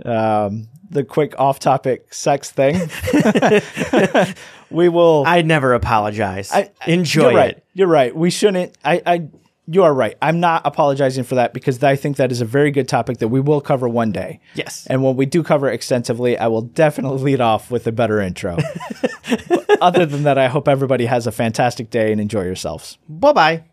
um, 0.04 0.68
the 0.90 1.04
quick 1.04 1.34
off-topic 1.40 2.14
sex 2.14 2.52
thing. 2.52 2.76
we 4.70 4.90
will. 4.90 5.24
I 5.26 5.42
never 5.42 5.74
apologize. 5.74 6.52
I- 6.52 6.72
Enjoy 6.86 7.30
you're 7.30 7.34
right. 7.38 7.58
it. 7.58 7.66
You're 7.74 7.88
right. 7.88 8.16
We 8.16 8.30
shouldn't. 8.30 8.78
I. 8.84 9.02
I 9.06 9.30
you 9.68 9.84
are 9.84 9.94
right. 9.94 10.18
I'm 10.22 10.40
not 10.40 10.62
apologizing 10.66 11.24
for 11.24 11.36
that 11.36 11.54
because 11.54 11.84
I 11.84 11.96
think 11.96 12.18
that 12.18 12.32
is 12.32 12.42
a 12.42 12.46
very 12.46 12.72
good 12.72 12.88
topic 12.88 13.18
that 13.20 13.30
we 13.30 13.40
will 13.40 13.62
cover 13.62 13.90
one 13.90 14.12
day. 14.12 14.40
Yes. 14.54 14.86
And 14.88 15.04
when 15.04 15.16
we 15.16 15.26
do 15.26 15.44
cover 15.44 15.70
extensively, 15.70 16.38
I 16.38 16.48
will 16.48 16.62
definitely 16.62 17.24
lead 17.24 17.42
off 17.42 17.72
with 17.72 17.88
a 17.88 17.92
better 17.92 18.22
intro. 18.22 18.58
Other 19.82 20.06
than 20.06 20.24
that, 20.24 20.38
I 20.38 20.48
hope 20.48 20.68
everybody 20.68 21.06
has 21.06 21.28
a 21.28 21.32
fantastic 21.32 21.90
day 21.90 22.12
and 22.12 22.22
enjoy 22.22 22.44
yourselves. 22.44 22.98
Bye 23.10 23.34
bye. 23.34 23.64